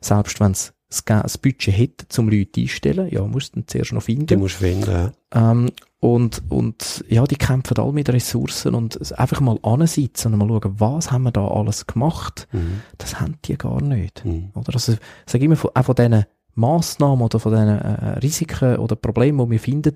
[0.00, 3.92] selbst wenn es das Ge- das Budget hätte, zum Leute einstellen, ja, musst du zuerst
[3.92, 4.26] noch finden.
[4.26, 5.12] Die musst finden, ja.
[5.34, 10.48] Ähm, und, und, ja, die kämpfen alle mit Ressourcen und einfach mal ansitzen und mal
[10.48, 12.48] schauen, was haben wir da alles gemacht?
[12.52, 12.80] Mhm.
[12.96, 14.24] Das haben die gar nicht.
[14.24, 14.50] Mhm.
[14.54, 14.72] Oder?
[14.74, 16.24] Also, ich sage immer, von, auch von diesen
[16.58, 19.94] Massnahmen oder von diesen äh, Risiken oder Problemen, die wir finden,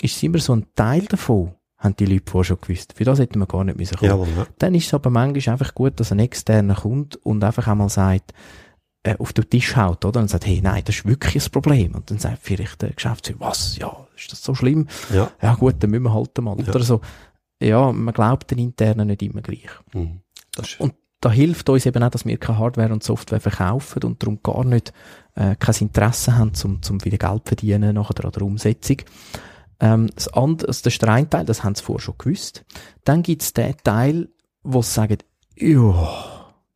[0.00, 2.92] ist es immer so ein Teil davon, haben die Leute vorher schon gewusst.
[2.94, 4.10] Für das hätten wir gar nicht müssen kommen.
[4.10, 4.46] Jawohl, ja.
[4.58, 8.32] Dann ist es aber manchmal einfach gut, dass ein externer kommt und einfach einmal sagt,
[9.04, 10.20] äh, auf den Tisch haut, oder?
[10.20, 11.94] Und sagt, hey, nein, das ist wirklich ein Problem.
[11.94, 13.76] Und dann sagt vielleicht der Geschäftsführer, was?
[13.78, 14.86] Ja, ist das so schlimm?
[15.12, 15.30] Ja.
[15.40, 16.56] Ja, gut, dann müssen wir halt mal.
[16.60, 16.68] Ja.
[16.68, 17.00] Oder so.
[17.60, 19.70] Ja, man glaubt den Internen nicht immer gleich.
[19.92, 20.20] Mhm.
[20.54, 24.02] Das ist, Und da hilft uns eben auch, dass wir keine Hardware und Software verkaufen
[24.02, 24.92] und darum gar nicht
[25.34, 28.98] äh, kein Interesse haben, zum, zum wieder Geld verdienen nachher an der Umsetzung.
[29.80, 32.64] Ähm, das andere, also das ist der eine Teil, das haben sie vorher schon gewusst.
[33.04, 34.28] Dann gibt es den Teil,
[34.62, 35.18] wo sie sagen,
[35.56, 36.08] ja,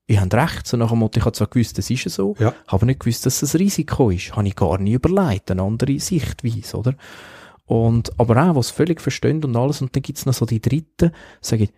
[0.09, 2.35] ihr habt recht, so nach dem Motto, ich habe zwar gewusst, das ist ja so,
[2.39, 2.55] Ja.
[2.69, 4.35] habe nicht gewusst, dass es ein Risiko ist.
[4.35, 6.95] Habe ich gar nicht überlegt, eine andere Sichtweise, oder?
[7.65, 11.11] Und, aber auch, was völlig verstehen und alles, und dann gibt's noch so die Dritten,
[11.41, 11.69] sagen,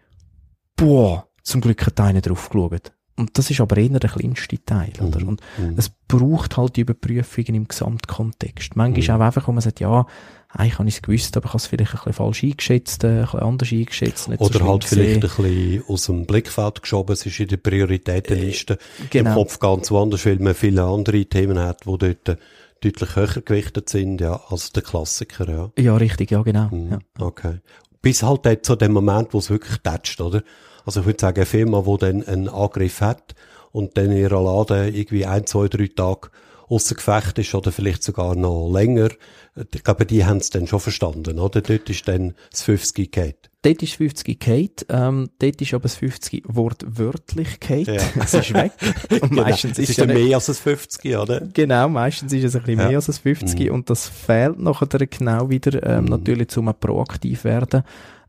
[0.76, 2.92] boah, zum Glück hat einer drauf geschaut.
[3.18, 5.20] Und das ist aber eher der kleinste Teil, oder?
[5.20, 5.28] Mhm.
[5.28, 5.74] Und Mhm.
[5.76, 8.76] es braucht halt die Überprüfungen im Gesamtkontext.
[8.76, 9.22] Manchmal Mhm.
[9.22, 10.06] auch einfach, wo man sagt, ja,
[10.50, 13.08] eigentlich habe ich es gewusst, aber ich habe es vielleicht ein bisschen falsch eingeschätzt, äh,
[13.08, 14.28] ein bisschen anders eingeschätzt.
[14.28, 15.46] Nicht so Oder schlimm halt vielleicht gesehen.
[15.46, 17.12] ein bisschen aus dem Blickfeld geschoben.
[17.12, 18.78] Es ist in der Prioritätenliste
[19.10, 19.30] genau.
[19.30, 22.36] im Kopf ganz woanders, weil man viele andere Themen hat, die dort äh,
[22.80, 25.70] deutlich höher gewichtet sind, ja, als der Klassiker, ja.
[25.82, 26.68] Ja, richtig, ja, genau.
[26.70, 26.90] Mhm.
[26.92, 26.98] Ja.
[27.18, 27.58] Okay.
[28.00, 30.42] Bis halt dort zu dem Moment, wo es wirklich tätscht, oder?
[30.88, 33.34] Also ich würde sagen, eine Firma, die dann einen Angriff hat
[33.72, 36.30] und dann in ihrer Laden irgendwie ein, zwei, drei Tage
[36.66, 39.10] ausser Gefecht ist oder vielleicht sogar noch länger,
[39.74, 41.60] ich glaube, die haben es dann schon verstanden, oder?
[41.60, 43.50] Dort ist dann das 50 geht.
[43.60, 47.96] Dort ist 50 Kate, ähm, dort ist aber das 50 wortwörtlich Kate.
[47.96, 48.02] Ja.
[48.24, 48.72] Es ist weg.
[49.20, 49.72] Und meistens genau.
[49.72, 51.40] es ist, ist ja nicht- mehr als das 50, oder?
[51.52, 52.86] Genau, meistens ist es ein bisschen Ja.
[52.88, 53.74] mehr als das 50 Mhm.
[53.74, 56.10] und das fehlt nachher genau wieder, ähm, Mhm.
[56.10, 57.82] natürlich zum proaktiv werden,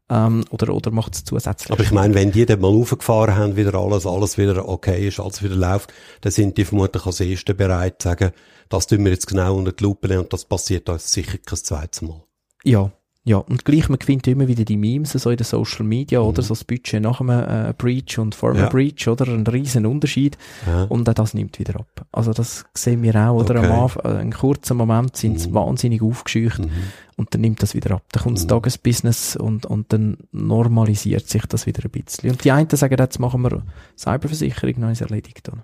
[0.10, 1.72] ähm, oder, oder macht es zusätzlich.
[1.72, 5.20] Aber ich meine, wenn die dann mal aufgefahren haben, wieder alles, alles wieder okay ist,
[5.20, 8.32] alles wieder läuft, dann sind die vermutlich als Erste bereit zu sagen,
[8.70, 11.58] das tun wir jetzt genau unter die Lupe nehmen und das passiert uns sicher kein
[11.58, 12.22] zweites Mal.
[12.64, 12.92] Ja,
[13.26, 13.38] ja.
[13.38, 16.26] Und gleich, man findet immer wieder die Memes so in den Social Media, Mhm.
[16.28, 16.42] oder?
[16.42, 17.30] So das Budget nach einem
[17.70, 18.70] äh, Breach und vor einem Ja.
[18.70, 19.28] Breach, oder?
[19.28, 20.38] Ein riesen Unterschied.
[20.66, 20.84] Ja.
[20.86, 22.08] Und auch das nimmt wieder ab.
[22.12, 23.56] Also das sehen wir auch, oder?
[23.56, 23.74] Am Okay.
[23.82, 25.54] Anfang, äh, einen kurzen Moment sind sie Mhm.
[25.54, 26.70] wahnsinnig aufgescheucht Mhm.
[27.18, 28.04] und dann nimmt das wieder ab.
[28.12, 28.50] Dann kommt das Mhm.
[28.50, 32.32] Tagesbusiness und, und dann normalisiert sich das wieder ein bisschen.
[32.32, 33.64] Und die einen sagen, jetzt machen wir
[33.98, 35.48] Cyberversicherung, dann ist erledigt.
[35.50, 35.64] Oder?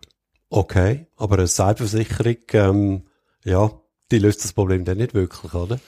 [0.50, 3.02] Okay, aber eine Cyberversicherung, ähm,
[3.44, 3.72] ja,
[4.12, 5.80] die löst das Problem dann nicht wirklich, oder?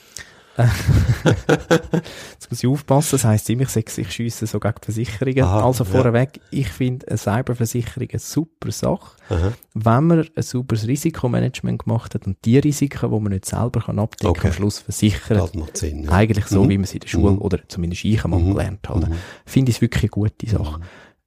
[0.58, 5.42] Jetzt muss ich aufpassen, das heisst immer, ich, sage, ich schiesse so gegen die Versicherungen.
[5.44, 5.90] Aha, also ja.
[5.90, 9.16] vorweg, ich finde eine Cyberversicherung eine super Sache.
[9.30, 9.52] Aha.
[9.74, 13.98] wenn man ein sauberes Risikomanagement gemacht hat und die Risiken, die man nicht selber kann
[13.98, 14.48] abdecken Okay.
[14.48, 16.04] am Schluss versichert, Das macht Sinn.
[16.04, 16.10] Ja.
[16.12, 16.68] eigentlich so, Mhm.
[16.70, 17.38] wie man es in der Schule Mhm.
[17.42, 18.54] oder zumindest ich einmal Mhm.
[18.54, 19.14] gelernt habe, Mhm.
[19.44, 20.80] finde ich es wirklich eine gute Sache.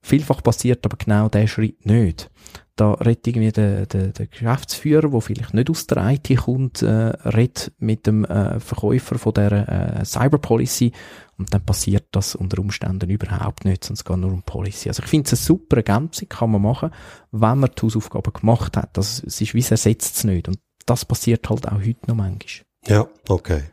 [0.04, 2.28] Vielfach passiert aber genau der Schritt nicht.
[2.76, 6.86] Da redet irgendwie der, der, der Geschäftsführer, der vielleicht nicht aus der IT kommt, äh,
[6.88, 10.92] redet mit dem äh, Verkäufer von der äh, Cyberpolicy
[11.36, 14.88] und dann passiert das unter Umständen überhaupt nicht, sondern es geht nur um Policy.
[14.88, 16.90] Also ich finde es eine super Ergänzung, kann man machen,
[17.30, 18.96] wenn man die Hausaufgaben gemacht hat.
[18.96, 22.14] Das, es ist wie es ersetzt es nicht und das passiert halt auch heute noch
[22.14, 22.64] manchmal.
[22.86, 23.64] Ja, okay.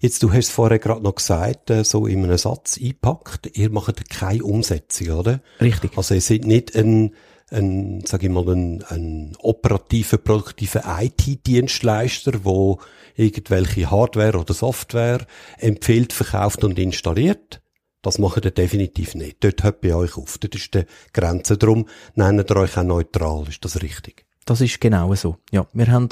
[0.00, 4.10] Jetzt, du hast vorher gerade noch gesagt, äh, so in einem Satz eingepackt, ihr macht
[4.10, 5.40] keine Umsetzung, oder?
[5.60, 5.96] Richtig.
[5.96, 7.14] Also ihr seid nicht ein,
[7.52, 12.80] ein sag ich mal, ein, ein operativer, produktiver IT-Dienstleister, wo
[13.14, 15.26] irgendwelche Hardware oder Software
[15.58, 17.60] empfiehlt, verkauft und installiert.
[18.02, 19.44] Das macht ihr definitiv nicht.
[19.44, 20.38] Dort hört bei euch auf.
[20.38, 21.56] Dort ist die Grenze.
[21.56, 23.46] Darum nennt ihr euch auch neutral.
[23.48, 24.26] Ist das richtig?
[24.44, 25.36] Das ist genau so.
[25.52, 26.08] Ja, wir haben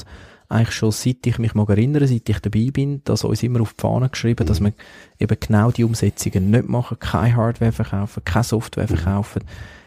[0.47, 3.73] eigentlich schon seit ich mich mag erinnern, seit ich dabei bin, dass uns immer auf
[3.73, 4.47] die Fahne geschrieben, mhm.
[4.47, 4.73] dass wir
[5.19, 8.89] eben genau die Umsetzungen nicht machen, keine Hardware verkaufen, keine Software mhm.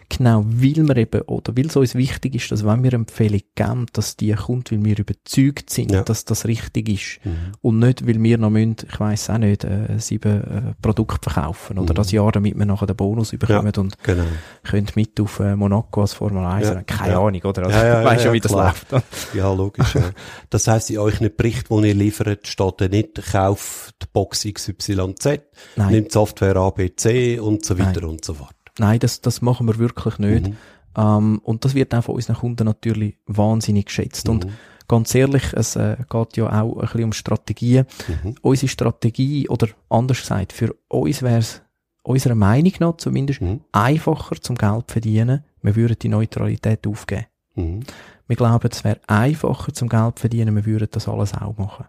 [0.08, 3.86] Genau, weil wir eben, oder weil es uns wichtig ist, dass wenn wir Empfehlung geben,
[3.92, 6.02] dass die kommt, weil wir überzeugt sind, ja.
[6.02, 7.24] dass das richtig ist.
[7.24, 7.52] Mhm.
[7.62, 11.78] Und nicht, weil wir noch müssen, ich weiss auch nicht, äh, sieben äh, Produkte verkaufen
[11.78, 11.96] oder mhm.
[11.96, 14.24] das Jahr, damit wir nachher den Bonus bekommen ja, und genau.
[14.62, 16.68] können mit auf äh, Monaco als Formel 1.
[16.68, 17.66] Ja, Keine Ahnung, oder?
[17.66, 18.86] Also, ja, ja, weißt ja, wie das läuft.
[19.34, 19.94] ja, logisch.
[19.94, 20.02] ja.
[20.50, 25.40] Das heisst, in euch nicht Bericht, den ihr liefert, steht da nicht, kauft Box XYZ,
[25.76, 25.90] Nein.
[25.90, 28.10] nimmt Software ABC und so weiter Nein.
[28.10, 28.53] und so fort.
[28.78, 30.48] Nein, das, das machen wir wirklich nicht.
[30.48, 30.56] Mhm.
[30.96, 34.26] Ähm, und das wird auch von unseren Kunden natürlich wahnsinnig geschätzt.
[34.26, 34.32] Mhm.
[34.32, 34.46] Und
[34.88, 37.86] ganz ehrlich, es äh, geht ja auch ein bisschen um Strategien.
[38.08, 38.34] Mhm.
[38.42, 41.62] Unsere Strategie, oder anders gesagt, für uns wäre es
[42.02, 43.60] unserer Meinung nach zumindest mhm.
[43.72, 45.44] einfacher zum Geld verdienen.
[45.62, 47.26] Wir würden die Neutralität aufgeben.
[47.54, 47.80] Mhm.
[48.26, 50.54] Wir glauben, es wäre einfacher zum Geld verdienen.
[50.54, 51.86] Wir würden das alles auch machen.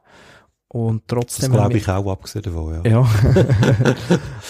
[0.68, 1.52] Und trotzdem.
[1.52, 2.90] Das glaube ich auch, abgesehen davon, ja.
[2.90, 3.10] ja.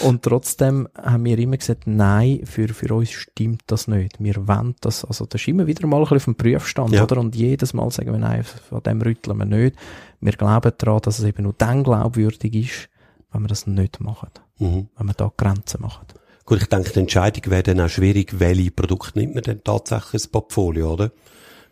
[0.00, 4.16] und trotzdem haben wir immer gesagt, nein, für, für uns stimmt das nicht.
[4.18, 7.02] Wir wollen das, also das ist immer wieder mal ein bisschen auf dem Prüfstand, ja.
[7.04, 7.18] oder?
[7.18, 9.76] Und jedes Mal sagen wir, nein, von dem rütteln wir nicht.
[10.20, 12.88] Wir glauben daran, dass es eben nur dann glaubwürdig ist,
[13.30, 14.30] wenn wir das nicht machen.
[14.58, 14.88] Mhm.
[14.96, 16.06] Wenn wir da Grenzen machen.
[16.46, 20.14] Gut, ich denke, die Entscheidung wäre dann auch schwierig, welche Produkte nimmt man denn tatsächlich
[20.14, 21.12] ins Portfolio, oder?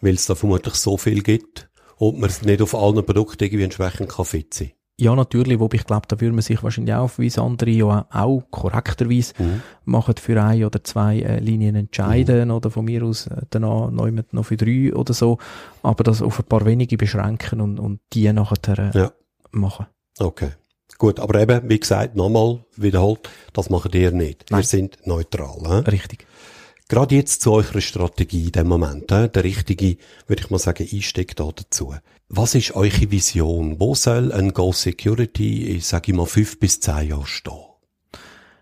[0.00, 4.08] Weil es da vermutlich so viel gibt und man nicht auf allen Produkten irgendwie entsprechend
[4.08, 4.72] kann fit sein.
[4.96, 8.06] Ja, natürlich, wobei ich glaube, da würde man sich wahrscheinlich auch, wie es andere ja
[8.12, 9.62] auch korrekterweise mhm.
[9.84, 12.54] machen, für ein oder zwei äh, Linien entscheiden mhm.
[12.54, 15.38] oder von mir aus äh, danach noch für drei oder so,
[15.82, 19.12] aber das auf ein paar wenige beschränken und, und die nachher äh, ja.
[19.50, 19.86] machen.
[20.20, 20.50] Okay.
[20.96, 24.44] Gut, aber eben, wie gesagt, nochmal wiederholt, das machen ihr nicht.
[24.50, 24.60] Nein.
[24.60, 25.58] Wir sind neutral.
[25.66, 25.90] He?
[25.90, 26.24] Richtig.
[26.88, 30.86] Gerade jetzt zu eurer Strategie in dem Moment, äh, der richtige, würde ich mal sagen,
[30.90, 31.94] Einstieg da dazu.
[32.28, 33.80] Was ist eure Vision?
[33.80, 37.54] Wo soll ein Go Security, ich sage mal, fünf bis zehn Jahre stehen?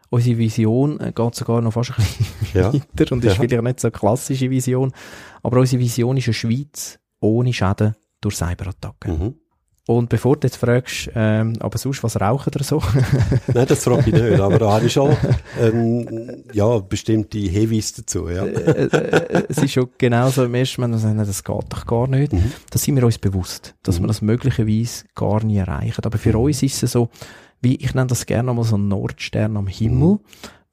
[0.08, 2.72] Unsere Vision äh, geht sogar noch fast ein bisschen ja.
[2.72, 3.42] weiter und ist ja.
[3.42, 4.92] vielleicht nicht so eine klassische Vision,
[5.42, 9.18] aber unsere Vision ist eine Schweiz ohne Schäden durch Cyberattacken.
[9.18, 9.34] Mhm.
[9.88, 12.80] Und bevor du jetzt fragst, ähm, aber sonst was rauchen oder so?
[13.52, 15.16] Nein, das frage ich nicht, aber da habe ich schon
[15.60, 18.28] ähm, ja, bestimmte Hinweise dazu.
[18.28, 18.44] Ja.
[18.44, 22.06] Äh, äh, äh, es ist schon genauso im ersten Moment, sagen, das geht doch gar
[22.06, 22.32] nicht.
[22.32, 22.52] Mhm.
[22.70, 24.04] Da sind wir uns bewusst, dass mhm.
[24.04, 26.04] wir das möglicherweise gar nie erreichen.
[26.04, 26.44] Aber für mhm.
[26.44, 27.08] uns ist es so,
[27.60, 30.20] wie ich nenne das gerne einmal so ein Nordstern am Himmel,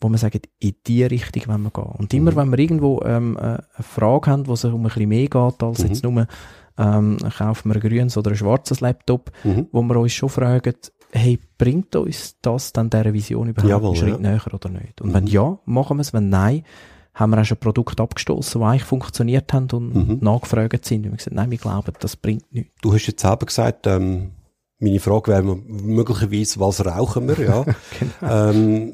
[0.01, 1.95] wo man sagt, in die Richtung wollen wir gehen.
[1.97, 2.35] Und immer, mhm.
[2.35, 5.81] wenn wir irgendwo ähm, eine Frage haben, wo es um ein bisschen mehr geht, als
[5.81, 6.13] jetzt mhm.
[6.13, 6.27] nur
[6.79, 9.67] ähm, kaufen wir ein grünes oder ein schwarzes Laptop, mhm.
[9.71, 10.75] wo wir uns schon fragen,
[11.11, 14.31] hey, bringt uns das dann dieser Vision überhaupt Jawohl, einen Schritt ja.
[14.31, 15.01] näher oder nicht?
[15.01, 15.13] Und mhm.
[15.13, 16.63] wenn ja, machen wir es, wenn nein,
[17.13, 20.17] haben wir auch schon Produkte abgestoßen, die eigentlich funktioniert haben und mhm.
[20.21, 21.05] nachgefragt sind.
[21.05, 22.71] Und wir gesagt, nein, wir glauben, das bringt nichts.
[22.81, 24.31] Du hast jetzt selber gesagt, ähm,
[24.79, 27.63] meine Frage wäre möglicherweise, was rauchen wir, ja?
[27.99, 28.49] genau.
[28.49, 28.93] ähm,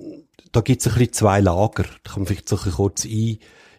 [0.52, 1.84] da gibt es ein bisschen zwei Lager.
[1.84, 3.38] Da kann man vielleicht so ein kurz ein,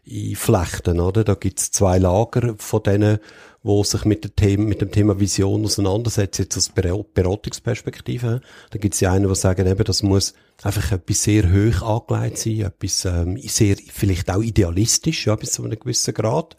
[0.08, 1.24] einflechten, oder?
[1.24, 3.18] Da gibt es zwei Lager von denen,
[3.66, 8.40] wo sich mit dem Thema, mit dem Thema Vision auseinandersetzt, jetzt aus Beratungsperspektive.
[8.70, 12.38] Da gibt es ja einen, die sagen, eben, das muss einfach etwas sehr hoch angelegt
[12.38, 16.56] sein, etwas ähm, sehr, vielleicht auch idealistisch, ja, bis zu einem gewissen Grad,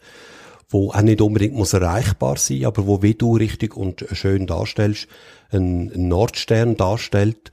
[0.68, 5.08] wo auch nicht unbedingt muss erreichbar sein, aber wo, wie du richtig und schön darstellst,
[5.50, 7.52] ein, ein Nordstern darstellt,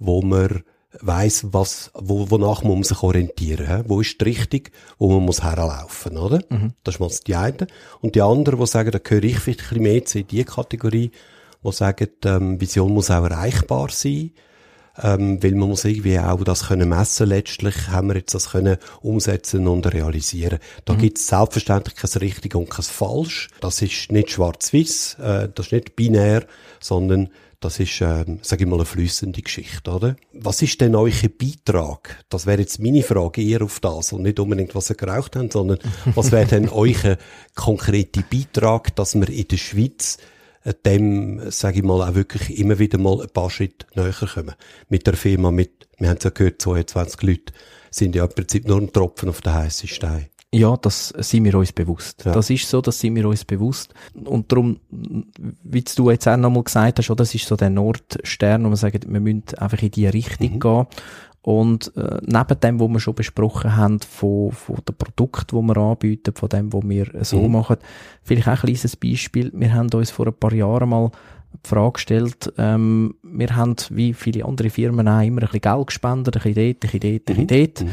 [0.00, 0.64] wo man
[1.00, 3.82] weiss, was, wo, wonach muss man sich orientieren, he?
[3.86, 4.62] wo ist die Richtung,
[4.98, 6.40] wo man muss herlaufen, oder?
[6.48, 6.72] Mhm.
[6.84, 7.66] Das ist mal die eine.
[8.00, 11.10] Und die andere, die sagen, da gehöre ich vielleicht ein bisschen mehr zu die Kategorie,
[11.64, 14.32] die sagen, ähm, Vision muss auch erreichbar sein,
[15.02, 18.78] ähm, weil man muss irgendwie auch das können messen letztlich, haben wir jetzt das können
[19.02, 20.58] umsetzen und realisieren.
[20.84, 20.98] Da mhm.
[20.98, 23.48] gibt es selbstverständlich kein richtig und kein falsch.
[23.60, 26.46] Das ist nicht schwarz-weiß, äh, das ist nicht binär,
[26.80, 27.30] sondern
[27.66, 30.14] das ist, ähm, sage ich mal, eine flüssende Geschichte, oder?
[30.32, 32.24] Was ist denn euer Beitrag?
[32.28, 35.52] Das wäre jetzt meine Frage eher auf das und nicht unbedingt, was ihr geraucht habt,
[35.52, 35.78] sondern
[36.14, 37.18] was wäre denn euer
[37.56, 40.18] konkreter Beitrag, dass wir in der Schweiz
[40.62, 44.54] äh, dem, sage ich mal, auch wirklich immer wieder mal ein paar Schritte näher kommen.
[44.88, 47.52] Mit der Firma, mit, wir haben es ja gehört, 22 Leute
[47.90, 50.28] sind ja im Prinzip nur ein Tropfen auf den heißen Stein.
[50.54, 52.24] Ja, das sind wir uns bewusst.
[52.24, 52.32] Ja.
[52.32, 53.92] Das ist so, das sind wir uns bewusst.
[54.24, 58.68] Und darum, wie du jetzt auch nochmal gesagt hast, das ist so der Nordstern, wo
[58.68, 60.60] man sagt, wir müssen einfach in die Richtung Mhm.
[60.60, 60.86] gehen.
[61.42, 65.76] Und äh, neben dem, was wir schon besprochen haben, von, von den Produkten, die wir
[65.76, 67.52] anbieten, von dem, was wir so Mhm.
[67.52, 67.76] machen,
[68.22, 69.52] vielleicht auch ein kleines Beispiel.
[69.54, 71.10] Wir haben uns vor ein paar Jahren mal
[71.64, 75.86] die Frage gestellt, ähm, wir haben, wie viele andere Firmen auch, immer ein bisschen Geld
[75.86, 77.82] gespendet, ein bisschen dort, ein bisschen dort, ein bisschen dort.
[77.82, 77.90] Mhm.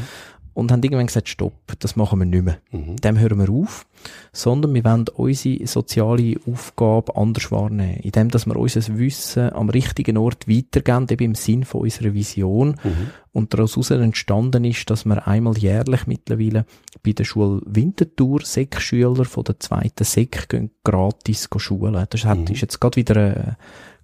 [0.55, 2.57] Und haben irgendwann gesagt, stopp, das machen wir nicht mehr.
[2.71, 2.97] Mhm.
[2.97, 3.87] Dem hören wir auf,
[4.31, 10.15] sondern wir wollen unsere soziale Aufgabe anders wahrnehmen, indem dass wir unser Wissen am richtigen
[10.17, 12.75] Ort weitergeben, eben im Sinn von unserer Vision.
[12.83, 13.09] Mhm.
[13.31, 16.65] Und daraus entstanden ist, dass wir einmal jährlich mittlerweile
[17.03, 22.05] bei der Schule Winterthur Sek-Schüler von der zweiten Sek gehen gratis schulen.
[22.11, 22.47] Das hat, Mhm.
[22.53, 23.51] ist jetzt gerade wieder äh,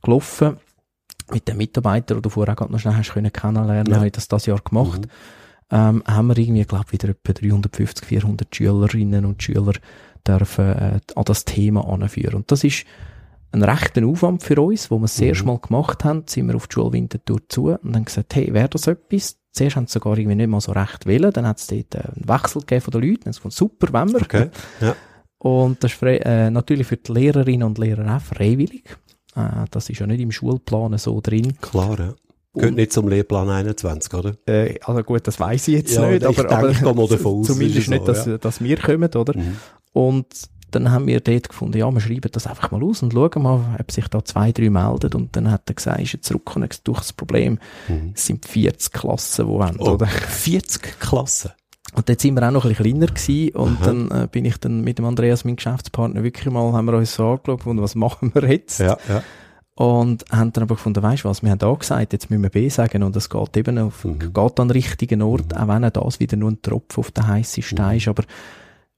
[0.02, 0.58] gelaufen
[1.32, 3.98] mit den Mitarbeitern, die du vorher auch gerade noch schnell hast können kennenlernen, Ja.
[3.98, 5.02] habe ich das das Jahr gemacht.
[5.02, 5.10] Mhm.
[5.72, 9.74] Ähm, haben wir irgendwie, glaube wieder etwa 350, 400 Schülerinnen und Schüler
[10.28, 12.36] dürfen äh, an das Thema anführen.
[12.36, 12.86] Und das ist
[13.52, 15.28] ein rechter Aufwand für uns, wo wir das Mhm.
[15.28, 18.54] erste Mal gemacht haben, sind wir auf die Schule Winterthur zu und haben gesagt, hey,
[18.54, 19.38] wäre das etwas?
[19.52, 22.00] Zuerst haben sie sogar irgendwie nicht mal so recht wollen, dann hat es dort äh,
[22.00, 24.22] einen Wechsel gegeben von den Leuten, dann haben super, wenn wir.
[24.22, 24.50] Okay.
[24.82, 24.96] Ja.
[25.40, 28.98] Und das ist frei, äh, natürlich für die Lehrerinnen und Lehrer auch freiwillig.
[29.36, 31.54] Äh, das ist ja nicht im Schulplan so drin.
[31.62, 32.14] Klar, ja.
[32.54, 34.34] Gehört nicht zum Lehrplan 21, oder?
[34.48, 37.40] Äh, also gut, das weiß ich jetzt Ja, nicht, ich aber, denke, aber mal davon
[37.42, 38.38] aus, zumindest ist nicht, so, dass, ja.
[38.38, 39.38] dass wir kommen, oder?
[39.38, 39.58] Mhm.
[39.94, 40.26] Und
[40.72, 43.76] dann haben wir dort gefunden, ja, wir schreiben das einfach mal aus und schauen mal,
[43.80, 45.14] ob sich da zwei, drei melden.
[45.14, 48.12] Und dann hat er gesagt, ist er zurückgekommen und durch das Problem, Mhm.
[48.16, 50.06] es sind 40 Klassen, die haben, Oh, oder?
[50.08, 51.52] 40 Klassen.
[51.96, 53.56] Und dort sind wir auch noch ein bisschen kleiner gewesen.
[53.56, 53.86] Und Aha.
[53.86, 57.16] dann äh, bin ich dann mit dem Andreas, meinem Geschäftspartner, wirklich mal, haben wir uns
[57.16, 58.80] so angeschaut, gefunden, was machen wir jetzt?
[58.80, 59.24] Ja, ja.
[59.80, 62.50] Und haben dann aber gefunden, weisst du was, wir haben A gesagt, jetzt müssen wir
[62.50, 64.20] B sagen und es geht eben auf, Mhm.
[64.20, 67.64] geht an den richtigen Ort, auch wenn das wieder nur ein Tropfen auf den heißen
[67.64, 67.98] Stein Mhm.
[67.98, 68.24] ist, aber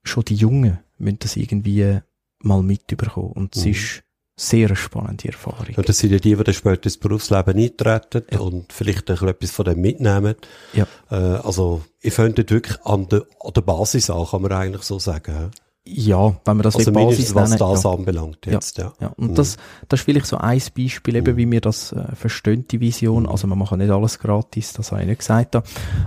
[0.02, 2.00] schon die Jungen müssen das irgendwie
[2.40, 3.30] mal mitbekommen.
[3.30, 3.70] Und es Mhm.
[3.70, 4.02] ist
[4.36, 5.72] sehr eine spannende Erfahrung.
[5.76, 8.40] Und das sind ja die, die dann später ins Berufsleben eintreten Ja.
[8.40, 10.34] und vielleicht ein bisschen etwas von dem mitnehmen.
[10.72, 10.88] Ja.
[11.12, 14.98] Äh, also, ich finde wirklich an der, an der Basis an, kann man eigentlich so
[14.98, 15.52] sagen.
[15.84, 16.28] Ja.
[16.28, 17.90] Ja, wenn wir das Also Basis was nennen, das ja.
[17.90, 18.92] anbelangt jetzt, ja.
[19.00, 19.34] Ja, und Mhm.
[19.34, 19.56] das,
[19.88, 21.36] das ist vielleicht so ein Beispiel, eben, Mhm.
[21.36, 23.24] wie wir das äh, verstehen, die Vision.
[23.24, 23.28] Mhm.
[23.28, 25.56] Also, wir machen nicht alles gratis, das habe ich nicht gesagt.
[25.56, 25.62] Da.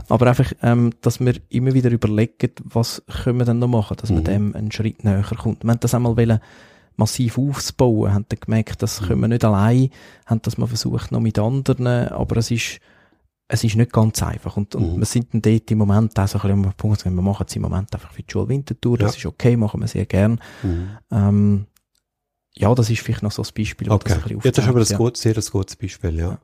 [0.08, 4.10] Aber einfach, ähm, dass wir immer wieder überlegen, was können wir denn noch machen, dass
[4.12, 4.26] man Mhm.
[4.26, 5.64] dem einen Schritt näher kommt.
[5.66, 6.40] Wir haben das einmal wollen,
[6.96, 9.06] massiv aufzubauen, haben dann gemerkt, das Mhm.
[9.08, 9.90] können wir nicht allein,
[10.26, 12.80] haben das mal versucht noch mit anderen, aber es ist,
[13.48, 14.58] es ist nicht ganz einfach.
[14.58, 15.00] Und, und Mhm.
[15.00, 17.56] wir sind dann dort im Moment auch so ein bisschen am Punkt, wir machen es
[17.56, 19.18] im Moment einfach für die Schule Winterthur, das Ja.
[19.20, 20.40] ist okay, machen wir sehr gern.
[20.64, 20.90] Mhm.
[21.12, 21.66] Ähm,
[22.58, 24.04] ja, das ist vielleicht noch so ein Beispiel, Okay.
[24.10, 26.30] das ein bisschen Ja, das ist aber ein aufzeigt, gutes, sehr ein gutes Beispiel, ja.
[26.30, 26.40] Ja.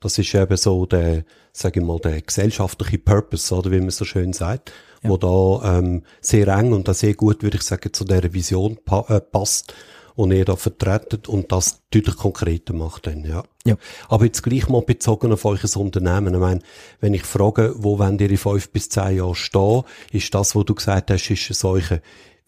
[0.00, 4.04] Das ist eben so der, sage ich mal, der gesellschaftliche Purpose, oder wie man so
[4.04, 5.10] schön sagt, Ja.
[5.10, 8.78] wo da ähm, sehr eng und auch sehr gut, würde ich sagen, zu dieser Vision
[8.84, 9.74] pa äh, passt
[10.16, 13.44] und ihr da vertretet und das deutlich konkreter macht dann, ja.
[13.64, 13.76] Ja.
[14.08, 16.34] Aber jetzt gleich mal bezogen auf euch Unternehmen.
[16.34, 16.60] Ich meine,
[17.00, 20.64] wenn ich frage, wo wollt ihr in fünf bis zehn Jahren stehen, ist das, was
[20.64, 22.00] du gesagt hast, ist ein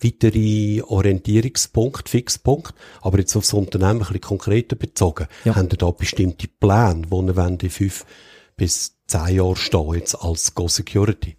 [0.03, 5.27] weitere Orientierungspunkt, Fixpunkt, aber jetzt aufs Unternehmen ein bisschen konkreter bezogen.
[5.45, 5.57] Ja.
[5.57, 8.07] Haben ihr da bestimmte Pläne, wo ihr wollt in fünf
[8.57, 11.37] bis zehn Jahren stehen, jetzt als Go Security?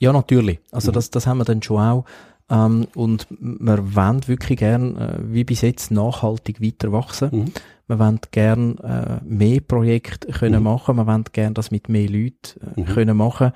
[0.00, 0.58] Ja, natürlich.
[0.70, 0.94] Also Mhm.
[0.94, 2.04] das, das haben wir dann schon auch.
[2.50, 7.28] Ähm, und wir wollen wirklich gern, äh, wie bis jetzt, nachhaltig weiter wachsen.
[7.32, 7.52] Mhm.
[7.86, 10.64] Wir wollen gern äh, mehr Projekte können Mhm.
[10.64, 10.96] machen.
[10.96, 12.84] Wir wollen gern das mit mehr Leuten äh, Mhm.
[12.86, 13.52] können machen.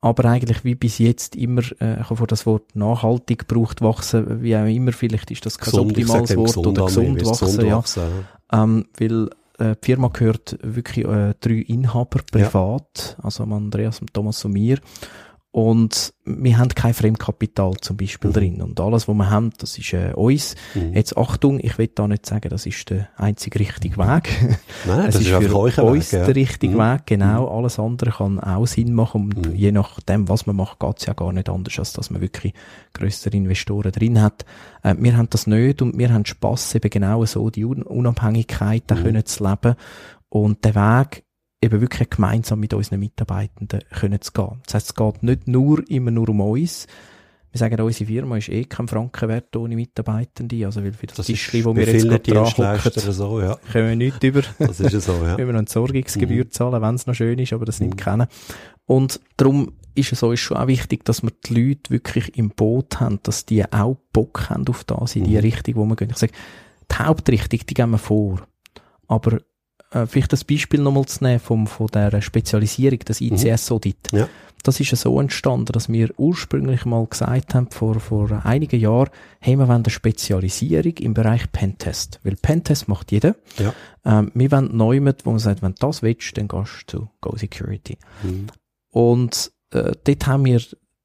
[0.00, 4.42] Aber eigentlich wie bis jetzt immer, äh, ich habe vor das Wort nachhaltig gebraucht, wachsen,
[4.42, 7.76] wie auch immer, vielleicht ist das kein Gesund, optimales Wort oder gesund wachsen, gesund ja.
[7.76, 8.02] wachsen,
[8.52, 14.44] Ähm, weil äh, die Firma gehört wirklich äh, drei Inhaber privat, also am Andreas, Thomas
[14.44, 14.78] und mir.
[15.54, 18.34] Und wir haben kein Fremdkapital zum Beispiel Mhm.
[18.34, 18.62] drin.
[18.62, 20.54] Und alles, was wir haben, das ist äh, uns.
[20.74, 20.94] Mhm.
[20.94, 24.30] Jetzt Achtung, ich will da nicht sagen, das ist der einzige richtige Weg.
[24.86, 26.24] Nein, es das ist, ist, für euch uns Weg, ja.
[26.24, 26.78] der richtige Mhm.
[26.78, 27.48] Weg, genau.
[27.54, 29.24] Alles andere kann auch Sinn machen.
[29.24, 29.54] Und Mhm.
[29.54, 32.54] je nachdem, was man macht, geht's ja gar nicht anders, als dass man wirklich
[32.94, 34.46] größere Investoren drin hat.
[34.82, 38.84] Äh, wir haben das nicht und wir haben Spass, eben genau so die Un Unabhängigkeit
[38.86, 39.02] da Mhm.
[39.02, 39.74] können zu leben
[40.30, 41.24] und den Weg
[41.62, 44.60] eben wirklich gemeinsam mit unseren Mitarbeitenden können zu gehen.
[44.66, 46.86] Das heisst, es geht nicht nur immer nur um uns.
[47.52, 50.64] Wir sagen, unsere Firma ist eh kein Franken wert ohne Mitarbeitende.
[50.64, 53.56] Also, weil für das, Das Tischli, ist wo wir jetzt gerade dran hocken, so, ja.
[53.70, 54.42] können wir nichts über.
[54.58, 55.36] Das ist ja so, ja.
[55.36, 56.50] Wenn wir noch eine Entsorgungsgebühr Mhm.
[56.50, 57.98] zahlen, wenn es noch schön ist, aber das nimmt Mhm.
[58.00, 58.28] keiner.
[58.86, 63.00] Und darum ist es uns schon auch wichtig, dass wir die Leute wirklich im Boot
[63.00, 65.36] haben, dass die auch Bock haben auf das, in die Mhm.
[65.40, 66.08] Richtung, wo wir gehen.
[66.10, 66.32] Ich sage,
[66.90, 68.46] die Hauptrichtung, die gehen wir vor.
[69.08, 69.38] Aber
[69.92, 74.12] äh, vielleicht das Beispiel nochmal zu nehmen vom, von der Spezialisierung, das ICS-Audit.
[74.12, 74.28] Ja.
[74.62, 79.10] das ist ja so entstanden, dass wir ursprünglich mal gesagt haben, vor, vor einigen Jahren,
[79.40, 82.20] hey, wir wollen eine Spezialisierung im Bereich Pentest.
[82.22, 83.34] Weil Pentest macht jeder.
[83.58, 83.74] Ja.
[84.04, 86.98] Ähm, wir wollen neu mit, wo man sagt, wenn du das willst, dann gehst du
[86.98, 87.98] zu Go Security.
[88.22, 88.46] Mhm.
[88.90, 90.60] Und äh, dort haben wir